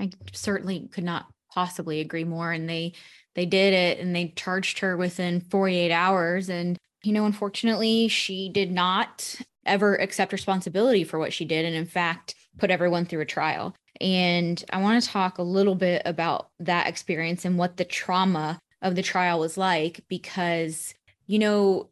[0.00, 2.50] I certainly could not possibly agree more.
[2.50, 2.94] And they
[3.34, 8.48] they did it and they charged her within 48 hours and you know, unfortunately, she
[8.48, 11.64] did not ever accept responsibility for what she did.
[11.64, 13.74] And in fact, put everyone through a trial.
[14.00, 18.58] And I want to talk a little bit about that experience and what the trauma
[18.82, 20.94] of the trial was like, because,
[21.26, 21.90] you know,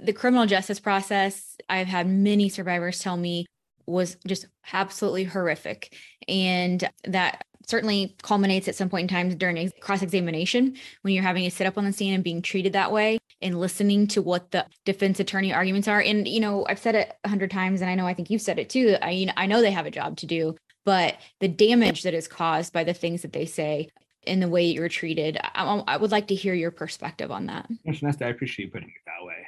[0.00, 3.46] the criminal justice process, I've had many survivors tell me
[3.86, 5.96] was just absolutely horrific.
[6.28, 11.44] And that certainly culminates at some point in time during cross examination when you're having
[11.44, 14.50] to sit up on the stand and being treated that way and listening to what
[14.50, 16.00] the defense attorney arguments are.
[16.00, 18.42] And, you know, I've said it a hundred times, and I know I think you've
[18.42, 18.96] said it too.
[19.02, 22.14] I, you know, I know they have a job to do, but the damage that
[22.14, 23.88] is caused by the things that they say
[24.24, 27.68] in the way you're treated, I, I would like to hear your perspective on that.
[27.84, 29.46] Nesta, I appreciate you putting it that way.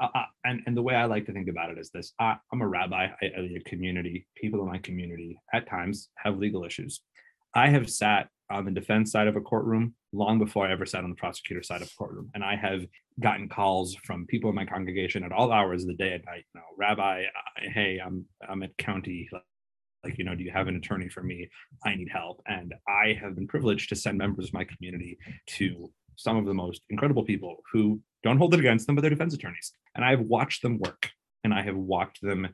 [0.00, 2.62] Uh, and, and the way I like to think about it is this I, am
[2.62, 7.00] a rabbi, I lead a community, people in my community at times have legal issues.
[7.54, 11.04] I have sat on the defense side of a courtroom long before I ever sat
[11.04, 12.30] on the prosecutor side of a courtroom.
[12.34, 12.86] And I have
[13.20, 16.44] gotten calls from people in my congregation at all hours of the day and night.
[16.54, 17.24] You know, Rabbi,
[17.74, 19.28] hey, I'm I'm at county.
[20.04, 21.50] Like, you know, do you have an attorney for me?
[21.84, 22.40] I need help.
[22.46, 26.54] And I have been privileged to send members of my community to some of the
[26.54, 29.72] most incredible people who don't hold it against them, but they're defense attorneys.
[29.96, 31.10] And I've watched them work
[31.42, 32.48] and I have watched them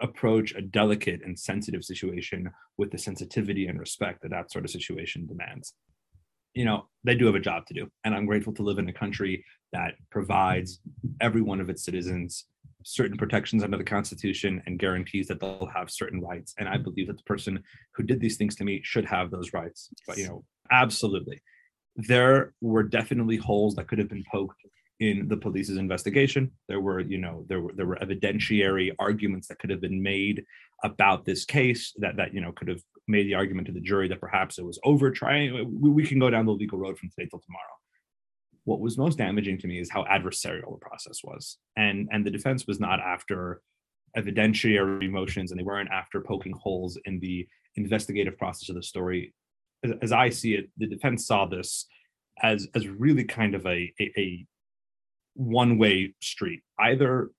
[0.00, 4.70] approach a delicate and sensitive situation with the sensitivity and respect that that sort of
[4.70, 5.74] situation demands.
[6.54, 8.88] You know they do have a job to do and i'm grateful to live in
[8.88, 10.78] a country that provides
[11.20, 12.46] every one of its citizens
[12.84, 17.08] certain protections under the constitution and guarantees that they'll have certain rights and i believe
[17.08, 17.60] that the person
[17.94, 19.90] who did these things to me should have those rights.
[20.06, 21.42] But you know absolutely.
[21.96, 24.60] There were definitely holes that could have been poked
[25.00, 26.50] in the police's investigation.
[26.68, 30.44] There were, you know, there were there were evidentiary arguments that could have been made
[30.82, 34.08] about this case that that you know could have made the argument to the jury
[34.08, 35.52] that perhaps it was over trying.
[35.80, 37.62] We, we can go down the legal road from today till tomorrow.
[38.64, 42.30] What was most damaging to me is how adversarial the process was, and and the
[42.30, 43.60] defense was not after
[44.16, 49.34] evidentiary motions, and they weren't after poking holes in the investigative process of the story.
[49.82, 51.86] As, as I see it, the defense saw this
[52.42, 54.46] as as really kind of a, a, a
[55.34, 56.62] one way street.
[56.78, 57.30] Either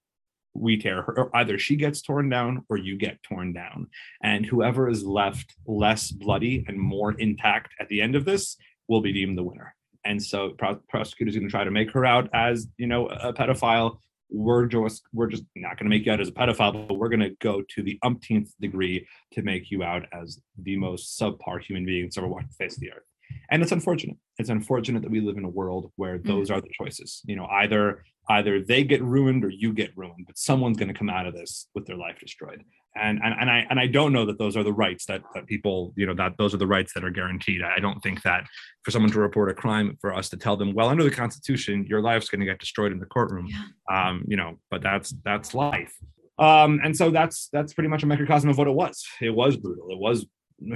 [0.55, 3.87] we tear her, or either she gets torn down or you get torn down.
[4.23, 9.01] And whoever is left less bloody and more intact at the end of this will
[9.01, 9.75] be deemed the winner.
[10.05, 13.33] And so pro- prosecutors going to try to make her out as, you know, a
[13.33, 13.97] pedophile.
[14.29, 17.09] We're just we're just not going to make you out as a pedophile, but we're
[17.09, 21.61] going to go to the umpteenth degree to make you out as the most subpar
[21.61, 23.03] human being that's ever walked the face of the earth
[23.49, 24.17] and it's unfortunate.
[24.37, 26.25] It's unfortunate that we live in a world where mm.
[26.25, 26.55] those mm.
[26.55, 27.21] are the choices.
[27.25, 30.93] You know either either they get ruined or you get ruined but someone's going to
[30.93, 32.63] come out of this with their life destroyed.
[32.97, 35.47] And, and and i and i don't know that those are the rights that that
[35.47, 37.61] people you know that those are the rights that are guaranteed.
[37.61, 38.45] I don't think that
[38.83, 41.85] for someone to report a crime for us to tell them well under the constitution
[41.89, 43.47] your life's going to get destroyed in the courtroom.
[43.47, 44.07] Yeah.
[44.07, 45.93] um you know but that's that's life.
[46.39, 49.05] Um and so that's that's pretty much a microcosm of what it was.
[49.21, 49.89] It was brutal.
[49.89, 50.25] It was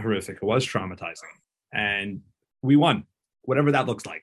[0.02, 0.38] horrific.
[0.42, 1.34] It was traumatizing.
[1.74, 2.22] And
[2.62, 3.06] we won,
[3.44, 4.22] whatever that looks like.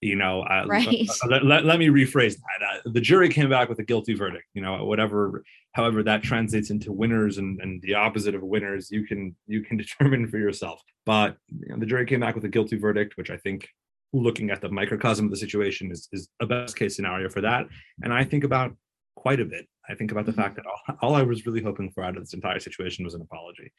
[0.00, 1.08] You know, uh, right.
[1.28, 2.66] let, let, let, me rephrase that.
[2.66, 4.46] Uh, the jury came back with a guilty verdict.
[4.52, 9.06] You know, whatever, however that translates into winners and, and the opposite of winners, you
[9.06, 10.82] can you can determine for yourself.
[11.06, 13.68] But you know, the jury came back with a guilty verdict, which I think,
[14.12, 17.66] looking at the microcosm of the situation, is is a best case scenario for that.
[18.02, 18.72] And I think about
[19.14, 19.68] quite a bit.
[19.88, 20.40] I think about the mm-hmm.
[20.40, 23.14] fact that all, all I was really hoping for out of this entire situation was
[23.14, 23.72] an apology.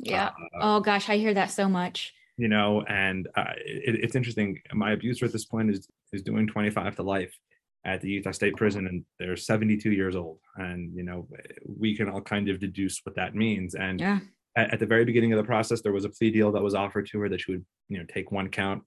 [0.00, 0.28] Yeah.
[0.28, 4.58] Uh, oh gosh, I hear that so much you know and uh, it, it's interesting
[4.72, 7.36] my abuser at this point is is doing 25 to life
[7.84, 11.28] at the utah state prison and they're 72 years old and you know
[11.66, 14.20] we can all kind of deduce what that means and yeah.
[14.56, 16.74] at, at the very beginning of the process there was a plea deal that was
[16.74, 18.82] offered to her that she would you know take one count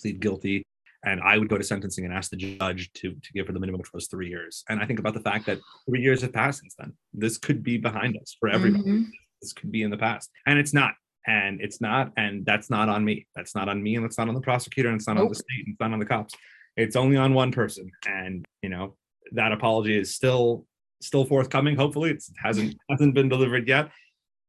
[0.00, 0.62] plead guilty
[1.04, 3.58] and I would go to sentencing and ask the judge to to give her the
[3.58, 4.62] minimum, which was three years.
[4.68, 5.58] And I think about the fact that
[5.88, 6.92] three years have passed since then.
[7.12, 8.84] This could be behind us for everybody.
[8.84, 9.02] Mm-hmm.
[9.40, 10.94] This could be in the past, and it's not
[11.26, 13.26] and it's not and that's not on me.
[13.34, 15.24] That's not on me and it's not on the prosecutor and it's not nope.
[15.24, 16.34] on the state and it's not on the cops.
[16.76, 18.96] It's only on one person and you know
[19.32, 20.66] that apology is still
[21.00, 21.76] still forthcoming.
[21.76, 23.90] Hopefully it hasn't hasn't been delivered yet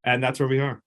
[0.03, 0.81] and that's where we are.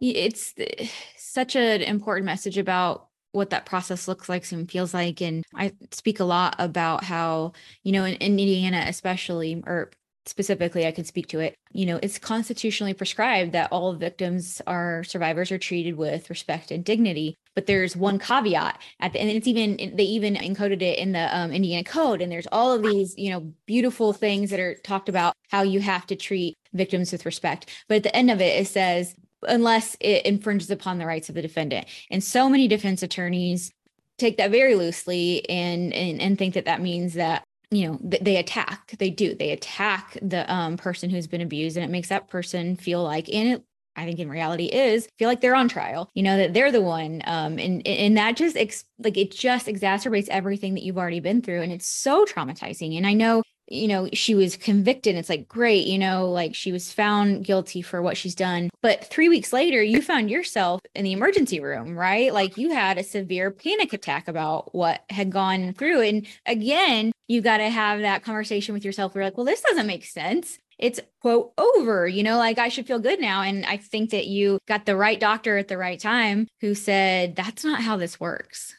[0.00, 0.54] It's
[1.16, 5.70] such an important message about what that process looks like and feels like and i
[5.90, 7.52] speak a lot about how
[7.82, 9.90] you know in, in indiana especially or
[10.28, 11.54] specifically, I can speak to it.
[11.72, 16.84] You know, it's constitutionally prescribed that all victims are survivors are treated with respect and
[16.84, 17.36] dignity.
[17.54, 21.36] But there's one caveat at the, end, it's even they even encoded it in the
[21.36, 22.20] um, Indiana Code.
[22.20, 25.80] And there's all of these, you know, beautiful things that are talked about how you
[25.80, 27.70] have to treat victims with respect.
[27.88, 31.34] But at the end of it, it says unless it infringes upon the rights of
[31.34, 31.86] the defendant.
[32.10, 33.70] And so many defense attorneys
[34.18, 38.36] take that very loosely and, and and think that that means that you know they
[38.36, 42.28] attack they do they attack the um, person who's been abused and it makes that
[42.28, 43.64] person feel like and it
[43.96, 46.82] I think in reality is feel like they're on trial, you know, that they're the
[46.82, 47.22] one.
[47.24, 51.40] Um, and, and that just ex- like it just exacerbates everything that you've already been
[51.40, 51.62] through.
[51.62, 52.96] And it's so traumatizing.
[52.96, 55.16] And I know you know, she was convicted.
[55.16, 58.70] It's like, great, you know, like she was found guilty for what she's done.
[58.80, 62.32] But three weeks later, you found yourself in the emergency room, right?
[62.32, 66.02] Like you had a severe panic attack about what had gone through.
[66.02, 69.86] And again, you got to have that conversation with yourself you're like, well, this doesn't
[69.86, 70.58] make sense.
[70.78, 73.42] It's quote over, you know, like I should feel good now.
[73.42, 77.34] And I think that you got the right doctor at the right time who said,
[77.34, 78.74] that's not how this works.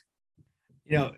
[0.86, 1.12] You know,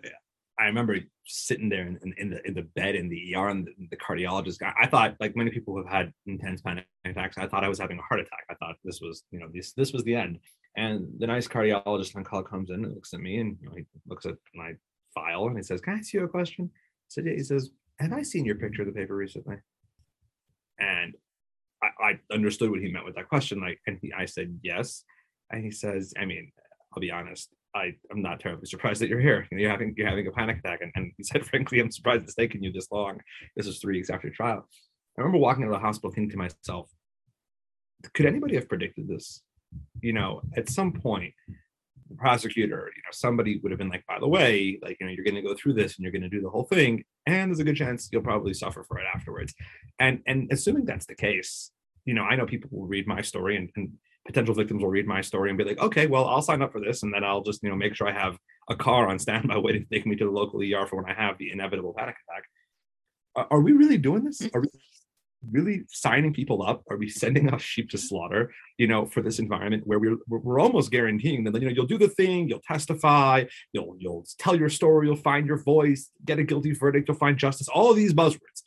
[0.58, 0.98] I remember
[1.30, 3.96] sitting there in, in, in, the in the bed in the ER and the, the
[3.96, 4.72] cardiologist guy.
[4.80, 7.78] I thought, like many people who have had intense panic attacks, I thought I was
[7.78, 8.44] having a heart attack.
[8.50, 10.38] I thought this was, you know, this this was the end.
[10.76, 13.74] And the nice cardiologist on call comes in and looks at me and you know,
[13.76, 14.72] he looks at my
[15.14, 16.70] file and he says, Can I ask you a question?
[16.74, 17.34] I said, Yeah.
[17.34, 19.56] He says, Have I seen your picture of the paper recently?
[20.78, 21.14] And
[21.82, 23.60] I, I understood what he meant with that question.
[23.60, 25.04] Like, and he, I said, Yes.
[25.50, 26.52] And he says, I mean,
[26.94, 29.46] I'll be honest, I, I'm not terribly surprised that you're here.
[29.52, 30.80] You're having you're having a panic attack.
[30.82, 33.20] And, and he said, frankly, I'm surprised it's taken you this long.
[33.56, 34.68] This is three weeks after trial.
[35.18, 36.90] I remember walking out of the hospital thinking to myself,
[38.14, 39.42] could anybody have predicted this?
[40.00, 41.34] You know, at some point,
[42.08, 45.12] the prosecutor, you know, somebody would have been like, by the way, like, you know,
[45.12, 47.50] you're going to go through this and you're going to do the whole thing, and
[47.50, 49.54] there's a good chance you'll probably suffer for it afterwards.
[49.98, 51.70] And and assuming that's the case,
[52.04, 53.92] you know, I know people will read my story and, and
[54.26, 56.80] potential victims will read my story and be like, okay, well, I'll sign up for
[56.80, 58.36] this, and then I'll just, you know, make sure I have
[58.68, 61.14] a car on standby waiting to take me to the local ER for when I
[61.14, 62.44] have the inevitable panic attack.
[63.50, 64.42] Are we really doing this?
[64.54, 64.68] Are we
[65.50, 66.82] really signing people up?
[66.90, 68.52] Are we sending off sheep to slaughter?
[68.76, 71.98] You know, for this environment where we're we're almost guaranteeing that you know you'll do
[71.98, 76.44] the thing, you'll testify, you'll you'll tell your story, you'll find your voice, get a
[76.44, 77.68] guilty verdict, you'll find justice.
[77.68, 78.62] All of these buzzwords,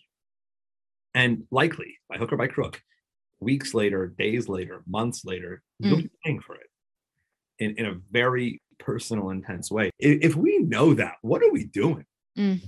[1.14, 2.82] and likely by hook or by crook,
[3.44, 6.04] weeks later, days later, months later, you'll mm.
[6.04, 6.68] be paying for it
[7.60, 9.92] in in a very personal, intense way.
[10.00, 12.06] If we know that, what are we doing?
[12.38, 12.62] Mm.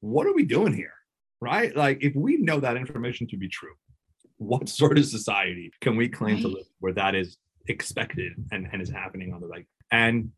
[0.00, 0.94] What are we doing here?
[1.44, 1.76] right?
[1.76, 3.74] Like if we know that information to be true,
[4.38, 6.42] what sort of society can we claim right.
[6.42, 7.36] to live where that is
[7.68, 9.66] expected and, and is happening on the right?
[9.90, 10.30] And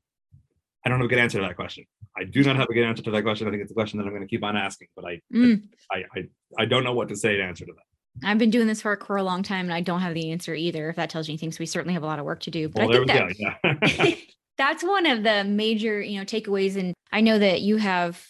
[0.85, 1.85] I don't have a good answer to that question.
[2.17, 3.47] I do not have a good answer to that question.
[3.47, 5.63] I think it's a question that I'm going to keep on asking, but I, mm.
[5.91, 6.25] I, I,
[6.59, 7.83] I don't know what to say to answer to that.
[8.25, 10.55] I've been doing this work for a long time and I don't have the answer
[10.55, 10.89] either.
[10.91, 12.69] If that tells you anything, so we certainly have a lot of work to do.
[12.69, 14.15] But well, I think that, yeah.
[14.59, 16.77] that's one of the major, you know, takeaways.
[16.77, 18.27] And I know that you have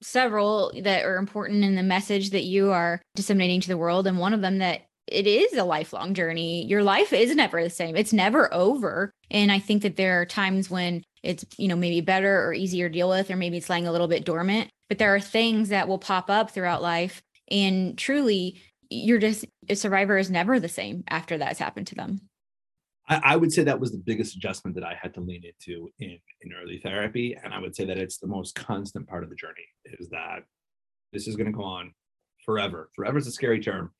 [0.00, 4.06] several that are important in the message that you are disseminating to the world.
[4.06, 6.66] And one of them that it is a lifelong journey.
[6.66, 7.96] Your life is never the same.
[7.96, 9.10] It's never over.
[9.30, 12.88] And I think that there are times when it's, you know, maybe better or easier
[12.88, 14.68] to deal with, or maybe it's lying a little bit dormant.
[14.88, 17.22] But there are things that will pop up throughout life.
[17.50, 18.60] And truly,
[18.90, 22.20] you're just a survivor is never the same after that's happened to them.
[23.08, 25.90] I, I, would say that was the biggest adjustment that I had to lean into
[25.98, 27.36] in, in early therapy.
[27.42, 29.66] And I would say that it's the most constant part of the journey
[29.98, 30.44] is that
[31.12, 31.92] this is going to go on
[32.44, 32.90] forever.
[32.94, 33.92] Forever is a scary term.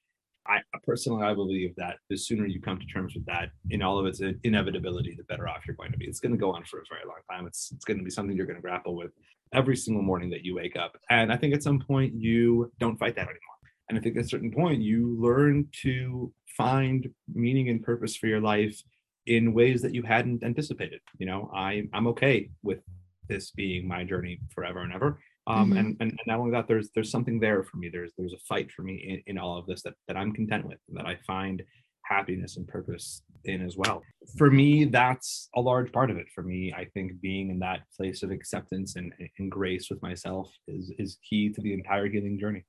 [0.49, 3.99] I personally, I believe that the sooner you come to terms with that in all
[3.99, 6.07] of its inevitability, the better off you're going to be.
[6.07, 7.47] It's going to go on for a very long time.
[7.47, 9.11] It's, it's going to be something you're going to grapple with
[9.53, 10.97] every single morning that you wake up.
[11.11, 13.58] And I think at some point you don't fight that anymore.
[13.89, 18.27] And I think at a certain point you learn to find meaning and purpose for
[18.27, 18.83] your life
[19.27, 21.01] in ways that you hadn't anticipated.
[21.19, 22.81] You know, I I'm okay with
[23.29, 25.21] this being my journey forever and ever.
[25.47, 25.79] Um, mm-hmm.
[25.79, 27.89] and, and, and not only that, there's there's something there for me.
[27.89, 30.67] There's there's a fight for me in, in all of this that that I'm content
[30.67, 31.63] with, that I find
[32.05, 34.03] happiness and purpose in as well.
[34.37, 36.27] For me, that's a large part of it.
[36.35, 40.51] For me, I think being in that place of acceptance and, and grace with myself
[40.67, 42.65] is is key to the entire healing journey.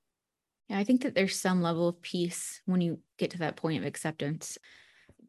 [0.69, 3.79] Yeah, I think that there's some level of peace when you get to that point
[3.79, 4.57] of acceptance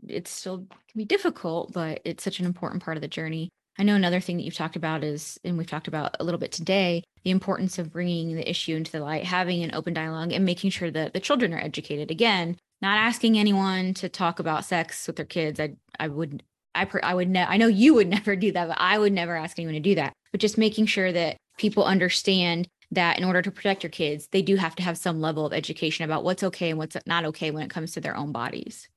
[0.08, 3.50] it still can be difficult, but it's such an important part of the journey.
[3.78, 6.40] I know another thing that you've talked about is, and we've talked about a little
[6.40, 10.32] bit today, the importance of bringing the issue into the light, having an open dialogue,
[10.32, 12.10] and making sure that the children are educated.
[12.10, 15.60] Again, not asking anyone to talk about sex with their kids.
[15.60, 16.42] I, I would,
[16.74, 19.36] I, I would, ne- I know you would never do that, but I would never
[19.36, 20.12] ask anyone to do that.
[20.30, 24.42] But just making sure that people understand that in order to protect your kids, they
[24.42, 27.50] do have to have some level of education about what's okay and what's not okay
[27.50, 28.88] when it comes to their own bodies.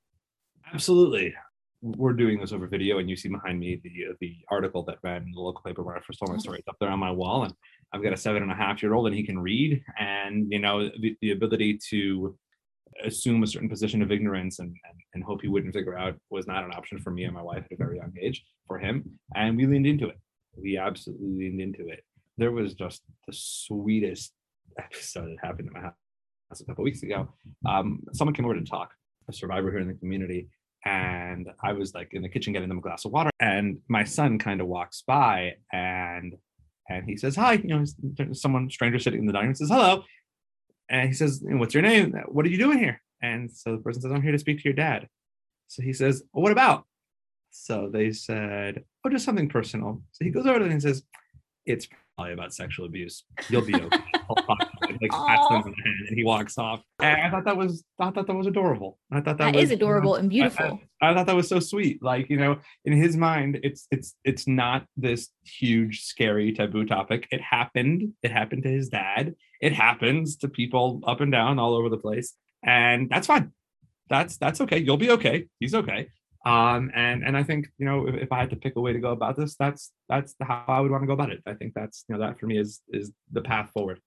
[0.73, 1.33] Absolutely.
[1.81, 4.99] We're doing this over video, and you see behind me the uh, the article that
[5.03, 6.59] ran in the local paper when I first told my story.
[6.59, 7.53] It's up there on my wall, and
[7.91, 10.59] I've got a seven and a half year old, and he can read, and you
[10.59, 12.37] know the, the ability to
[13.03, 16.47] assume a certain position of ignorance and, and, and hope he wouldn't figure out was
[16.47, 19.03] not an option for me and my wife at a very young age for him.
[19.35, 20.19] And we leaned into it.
[20.55, 22.03] We absolutely leaned into it.
[22.37, 24.33] There was just the sweetest
[24.79, 27.29] episode that happened in my house a couple weeks ago.
[27.67, 28.91] Um, someone came over to talk,
[29.29, 30.49] a survivor here in the community,
[30.85, 34.03] and I was like in the kitchen getting them a glass of water, and my
[34.03, 36.33] son kind of walks by and
[36.89, 37.53] and he says hi.
[37.53, 40.03] You know, someone stranger sitting in the dining room says hello,
[40.89, 42.13] and he says, "What's your name?
[42.27, 44.63] What are you doing here?" And so the person says, "I'm here to speak to
[44.65, 45.07] your dad."
[45.67, 46.85] So he says, well, "What about?"
[47.51, 51.03] So they said, "Oh, just something personal." So he goes over to them and says,
[51.65, 53.23] "It's probably about sexual abuse.
[53.49, 53.97] You'll be okay."
[55.01, 56.81] like pats him on the hand and he walks off.
[56.99, 58.97] And I thought that was I thought that was adorable.
[59.11, 60.79] I thought that, that was, is adorable you know, and beautiful.
[61.01, 62.01] I, I, I, thought that was so sweet.
[62.01, 67.27] Like, you know, in his mind, it's it's it's not this huge, scary taboo topic.
[67.31, 68.13] It happened.
[68.23, 69.35] It happened to his dad.
[69.61, 72.33] It happens to people up and down all over the place.
[72.63, 73.51] And that's fine.
[74.09, 74.77] That's that's okay.
[74.77, 75.47] You'll be okay.
[75.59, 76.07] He's okay.
[76.45, 78.93] Um, and and I think you know if, if I had to pick a way
[78.93, 81.41] to go about this, that's that's how I would want to go about it.
[81.45, 83.99] I think that's you know that for me is is the path forward.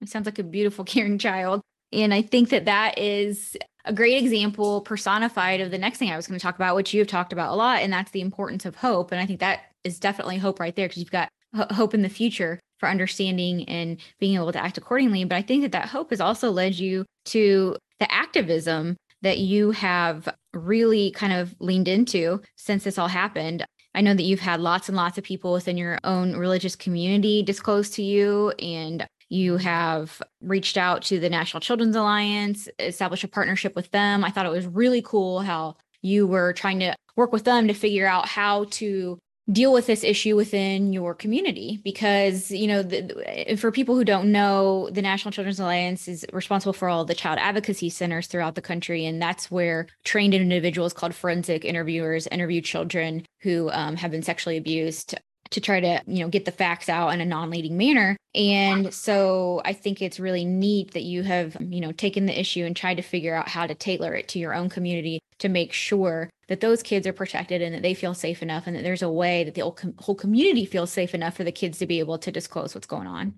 [0.00, 1.62] It sounds like a beautiful, caring child,
[1.92, 6.16] and I think that that is a great example personified of the next thing I
[6.16, 8.20] was going to talk about, which you have talked about a lot, and that's the
[8.20, 9.10] importance of hope.
[9.10, 12.08] And I think that is definitely hope right there because you've got hope in the
[12.08, 15.24] future for understanding and being able to act accordingly.
[15.24, 19.70] But I think that that hope has also led you to the activism that you
[19.70, 23.64] have really kind of leaned into since this all happened.
[23.94, 27.42] I know that you've had lots and lots of people within your own religious community
[27.42, 33.28] disclose to you, and you have reached out to the National Children's Alliance, established a
[33.28, 34.24] partnership with them.
[34.24, 37.74] I thought it was really cool how you were trying to work with them to
[37.74, 39.18] figure out how to
[39.50, 44.30] deal with this issue within your community because you know the, for people who don't
[44.30, 48.62] know the national children's alliance is responsible for all the child advocacy centers throughout the
[48.62, 54.22] country and that's where trained individuals called forensic interviewers interview children who um, have been
[54.22, 55.16] sexually abused
[55.52, 58.16] to try to you know get the facts out in a non-leading manner.
[58.34, 62.64] And so i think it's really neat that you have you know taken the issue
[62.64, 65.72] and tried to figure out how to tailor it to your own community to make
[65.72, 69.02] sure that those kids are protected and that they feel safe enough and that there's
[69.02, 72.18] a way that the whole community feels safe enough for the kids to be able
[72.18, 73.34] to disclose what's going on.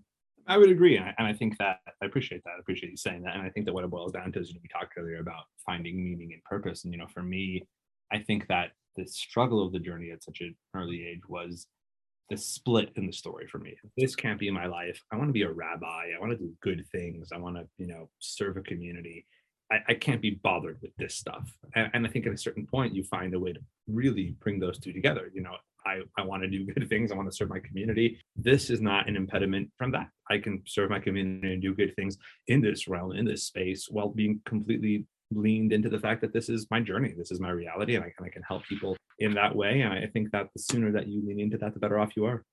[0.46, 2.50] I would agree, and I, and I, think that I appreciate that.
[2.56, 4.48] I appreciate you saying that, and I think that what it boils down to is
[4.48, 7.62] you know, we talked earlier about finding meaning and purpose, and you know, for me,
[8.12, 11.66] I think that the struggle of the journey at such an early age was
[12.30, 13.76] the split in the story for me.
[13.96, 15.00] This can't be my life.
[15.12, 16.10] I want to be a rabbi.
[16.14, 17.30] I want to do good things.
[17.32, 19.26] I want to, you know, serve a community.
[19.70, 21.52] I, I can't be bothered with this stuff.
[21.74, 24.58] And, and, I think at a certain point, you find a way to really bring
[24.58, 25.30] those two together.
[25.34, 25.56] You know,
[25.86, 27.12] I, I want to do good things.
[27.12, 28.18] I want to serve my community.
[28.36, 30.08] This is not an impediment from that.
[30.30, 32.16] I can serve my community and do good things
[32.48, 35.06] in this realm, in this space, while being completely
[35.36, 38.12] leaned into the fact that this is my journey, this is my reality, and I,
[38.18, 39.80] and I can help people in that way.
[39.80, 42.26] And I think that the sooner that you lean into that, the better off you
[42.26, 42.44] are.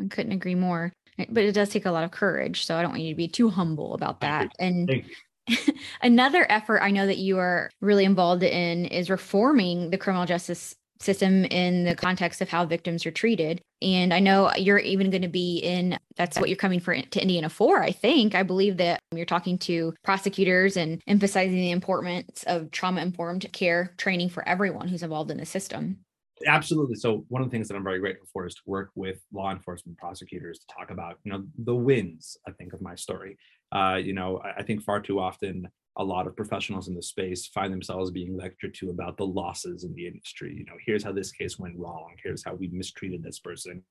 [0.00, 0.92] I couldn't agree more.
[1.18, 2.64] Eh, but it does take a lot of courage.
[2.64, 4.52] So I don't want you to be too humble about that.
[4.58, 5.04] And
[6.02, 10.74] another effort I know that you are really involved in is reforming the criminal justice
[11.00, 13.60] system in the context of how victims are treated.
[13.82, 17.22] And I know you're even going to be in that's what you're coming for to
[17.22, 18.34] Indiana for, I think.
[18.34, 23.94] I believe that you're talking to prosecutors and emphasizing the importance of trauma informed care
[23.98, 25.98] training for everyone who's involved in the system.
[26.46, 26.96] Absolutely.
[26.96, 29.50] So one of the things that I'm very grateful for is to work with law
[29.52, 33.38] enforcement prosecutors to talk about, you know, the wins, I think, of my story.
[33.72, 35.68] Uh, you know, I, I think far too often
[35.98, 39.84] a lot of professionals in the space find themselves being lectured to about the losses
[39.84, 40.54] in the industry.
[40.54, 42.14] You know, here's how this case went wrong.
[42.22, 43.82] Here's how we mistreated this person.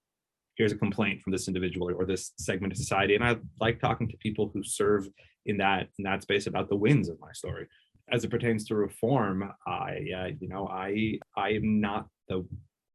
[0.55, 3.15] Here's a complaint from this individual or this segment of society.
[3.15, 5.09] And I like talking to people who serve
[5.45, 7.67] in that in that space about the wins of my story.
[8.11, 12.45] As it pertains to reform, I uh, you know I I am not the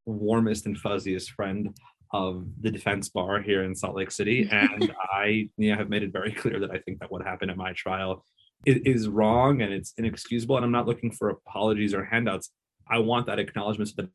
[0.07, 1.77] warmest and fuzziest friend
[2.13, 6.03] of the defense bar here in Salt Lake City, and I you know, have made
[6.03, 8.25] it very clear that I think that what happened at my trial
[8.67, 12.51] is wrong and it's inexcusable and i'm not looking for apologies or handouts
[12.89, 14.09] i want that acknowledgement so that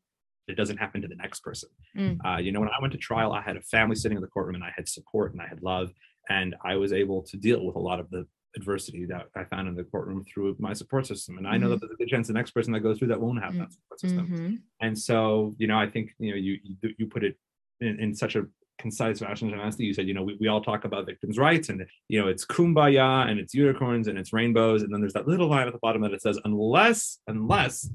[0.48, 2.18] it doesn't happen to the next person mm.
[2.24, 4.28] uh, you know when i went to trial i had a family sitting in the
[4.28, 5.90] courtroom and i had support and i had love
[6.28, 8.26] and i was able to deal with a lot of the
[8.56, 11.72] adversity that i found in the courtroom through my support system and i know mm-hmm.
[11.72, 13.72] that there's a good chance the next person that goes through that won't have that
[13.72, 14.54] support system mm-hmm.
[14.80, 17.36] and so you know i think you know you you, you put it
[17.80, 18.46] in, in such a
[18.78, 21.84] concise fashion honesty you said you know we, we all talk about victims rights and
[22.08, 24.82] you know it's kumbaya and it's unicorns and it's rainbows.
[24.82, 27.88] And then there's that little line at the bottom that it says unless unless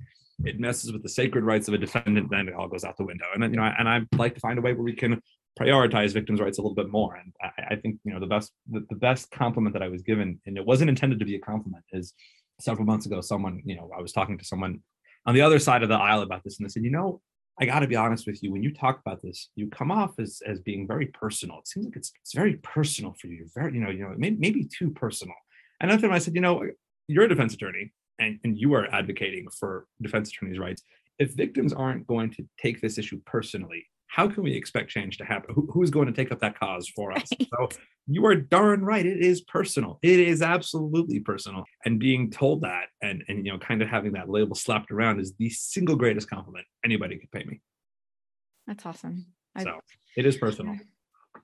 [0.43, 3.05] it messes with the sacred rights of a defendant then it all goes out the
[3.05, 3.25] window.
[3.33, 5.21] And then you know and i'd like to find a way where we can
[5.59, 7.15] prioritize victims rights a little bit more.
[7.15, 10.01] And i, I think you know the best the, the best compliment that i was
[10.01, 12.13] given and it wasn't intended to be a compliment is
[12.59, 14.79] several months ago someone you know i was talking to someone
[15.25, 17.19] on the other side of the aisle about this and they said you know
[17.61, 18.51] I got to be honest with you.
[18.51, 21.59] When you talk about this, you come off as, as being very personal.
[21.59, 23.35] It seems like it's, it's very personal for you.
[23.35, 25.35] You're Very, you know, you know, maybe, maybe too personal.
[25.79, 26.65] And I said, you know,
[27.07, 30.81] you're a defense attorney and, and you are advocating for defense attorneys' rights.
[31.19, 35.23] If victims aren't going to take this issue personally, how can we expect change to
[35.23, 35.55] happen?
[35.55, 37.29] Who, who's going to take up that cause for us?
[37.39, 37.69] So
[38.07, 39.05] you are darn right.
[39.05, 39.99] It is personal.
[40.01, 41.63] It is absolutely personal.
[41.85, 45.21] And being told that and, and you know, kind of having that label slapped around
[45.21, 47.61] is the single greatest compliment anybody could pay me.
[48.67, 49.27] That's awesome.
[49.57, 49.79] So I,
[50.17, 50.75] it is personal.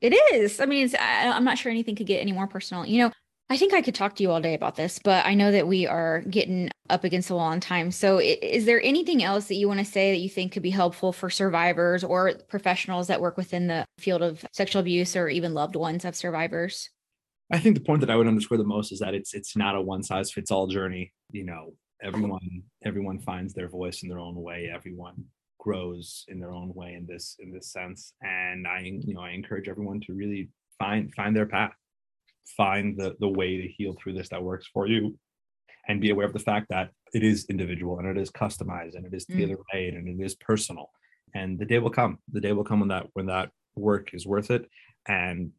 [0.01, 0.59] It is.
[0.59, 2.86] I mean, I, I'm not sure anything could get any more personal.
[2.86, 3.11] You know,
[3.50, 5.68] I think I could talk to you all day about this, but I know that
[5.68, 7.91] we are getting up against the wall on time.
[7.91, 10.70] So, is there anything else that you want to say that you think could be
[10.70, 15.54] helpful for survivors or professionals that work within the field of sexual abuse or even
[15.54, 16.89] loved ones of survivors?
[17.52, 19.76] I think the point that I would underscore the most is that it's it's not
[19.76, 21.14] a one size fits all journey.
[21.32, 25.24] You know, everyone everyone finds their voice in their own way everyone
[25.60, 29.32] grows in their own way in this in this sense and i you know i
[29.32, 31.74] encourage everyone to really find find their path
[32.56, 35.18] find the the way to heal through this that works for you
[35.88, 39.06] and be aware of the fact that it is individual and it is customized and
[39.06, 39.38] it is Mm.
[39.38, 40.91] tailor made and it is personal
[41.34, 44.26] and the day will come the day will come when that when that work is
[44.26, 44.70] worth it
[45.08, 45.52] and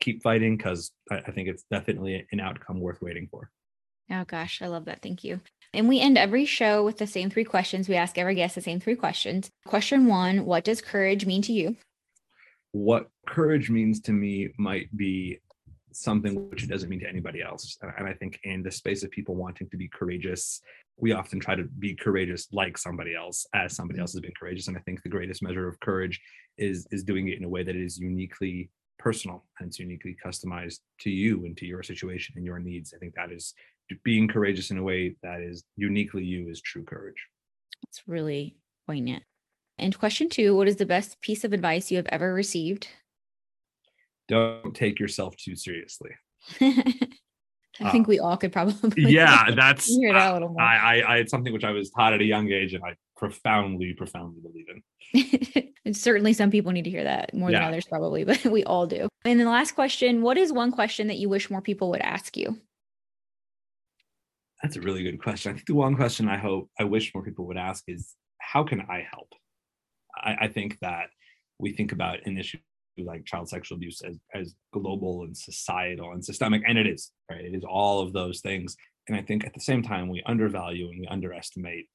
[0.00, 3.50] keep fighting because I, I think it's definitely an outcome worth waiting for
[4.08, 5.02] Oh gosh, I love that.
[5.02, 5.40] Thank you.
[5.74, 7.88] And we end every show with the same three questions.
[7.88, 9.50] We ask every guest the same three questions.
[9.66, 11.74] Question one What does courage mean to you?
[12.72, 15.38] what courage means to me might be
[15.96, 17.78] something which it doesn't mean to anybody else.
[17.82, 20.60] And- I think in the space of people wanting to be courageous,
[20.96, 24.68] we often try to be courageous like somebody else, as somebody else has been courageous.
[24.68, 26.20] And I think the greatest measure of courage
[26.58, 30.80] is is doing it in a way that is uniquely personal and it's uniquely customized
[31.00, 32.94] to you and to your situation and your needs.
[32.94, 33.54] I think that is
[34.02, 37.28] being courageous in a way that is uniquely you is true courage.
[37.88, 39.22] It's really poignant.
[39.78, 42.88] And question two What is the best piece of advice you have ever received?
[44.28, 46.10] Don't take yourself too seriously.
[47.78, 50.62] I think um, we all could probably Yeah, that's hear that a little more.
[50.62, 52.96] I, I, I it's something which I was taught at a young age, and I
[53.16, 55.62] profoundly, profoundly believe in.
[55.86, 58.88] And certainly some people need to hear that more than others, probably, but we all
[58.88, 59.08] do.
[59.24, 62.36] And the last question What is one question that you wish more people would ask
[62.36, 62.60] you?
[64.62, 65.52] That's a really good question.
[65.52, 68.64] I think the one question I hope I wish more people would ask is, how
[68.64, 69.32] can I help?
[70.16, 71.06] I, I think that
[71.60, 72.58] we think about an issue
[73.04, 77.44] like child sexual abuse as, as global and societal and systemic, and it is, right?
[77.44, 78.76] It is all of those things.
[79.08, 81.86] And I think at the same time, we undervalue and we underestimate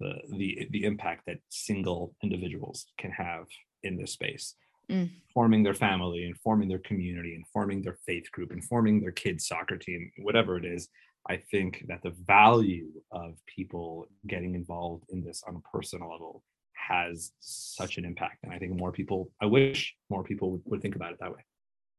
[0.00, 3.46] the the the impact that single individuals can have
[3.82, 4.54] in this space.
[4.90, 5.10] Mm.
[5.32, 9.12] Forming their family and forming their community and forming their faith group and forming their
[9.12, 10.88] kids' soccer team, whatever it is,
[11.28, 16.42] I think that the value of people getting involved in this on a personal level
[16.88, 18.44] has such an impact.
[18.44, 21.32] And I think more people, I wish more people would, would think about it that
[21.32, 21.44] way.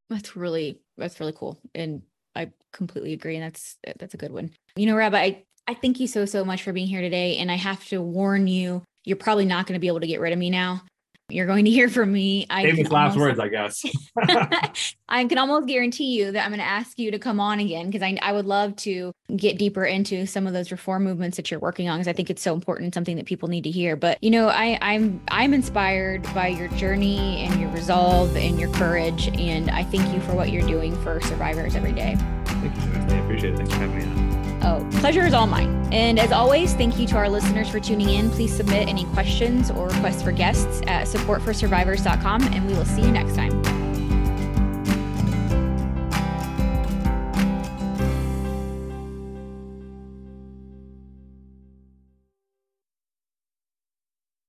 [0.10, 1.60] That's really that's really cool.
[1.74, 2.02] And
[2.36, 3.36] I completely agree.
[3.36, 4.52] And that's that's a good one.
[4.76, 7.38] You know, Rabbi, I, I thank you so so much for being here today.
[7.38, 10.20] And I have to warn you, you're probably not going to be able to get
[10.20, 10.82] rid of me now.
[11.30, 12.45] You're going to hear from me.
[12.49, 13.84] I Famous last almost- words, I guess.
[15.09, 17.86] I can almost guarantee you that I'm going to ask you to come on again
[17.89, 21.49] because I, I would love to get deeper into some of those reform movements that
[21.49, 23.71] you're working on because I think it's so important and something that people need to
[23.71, 23.95] hear.
[23.95, 28.71] But you know, I, I'm I'm inspired by your journey and your resolve and your
[28.74, 32.17] courage, and I thank you for what you're doing for survivors every day.
[32.45, 33.15] Thank you.
[33.15, 33.57] I appreciate it.
[33.57, 34.22] Thanks for having me on.
[34.64, 35.88] Oh, pleasure is all mine.
[35.91, 38.30] And as always, thank you to our listeners for tuning in.
[38.30, 43.11] Please submit any questions or requests for guests at supportforsurvivors.com, and we will see you
[43.11, 43.83] next time.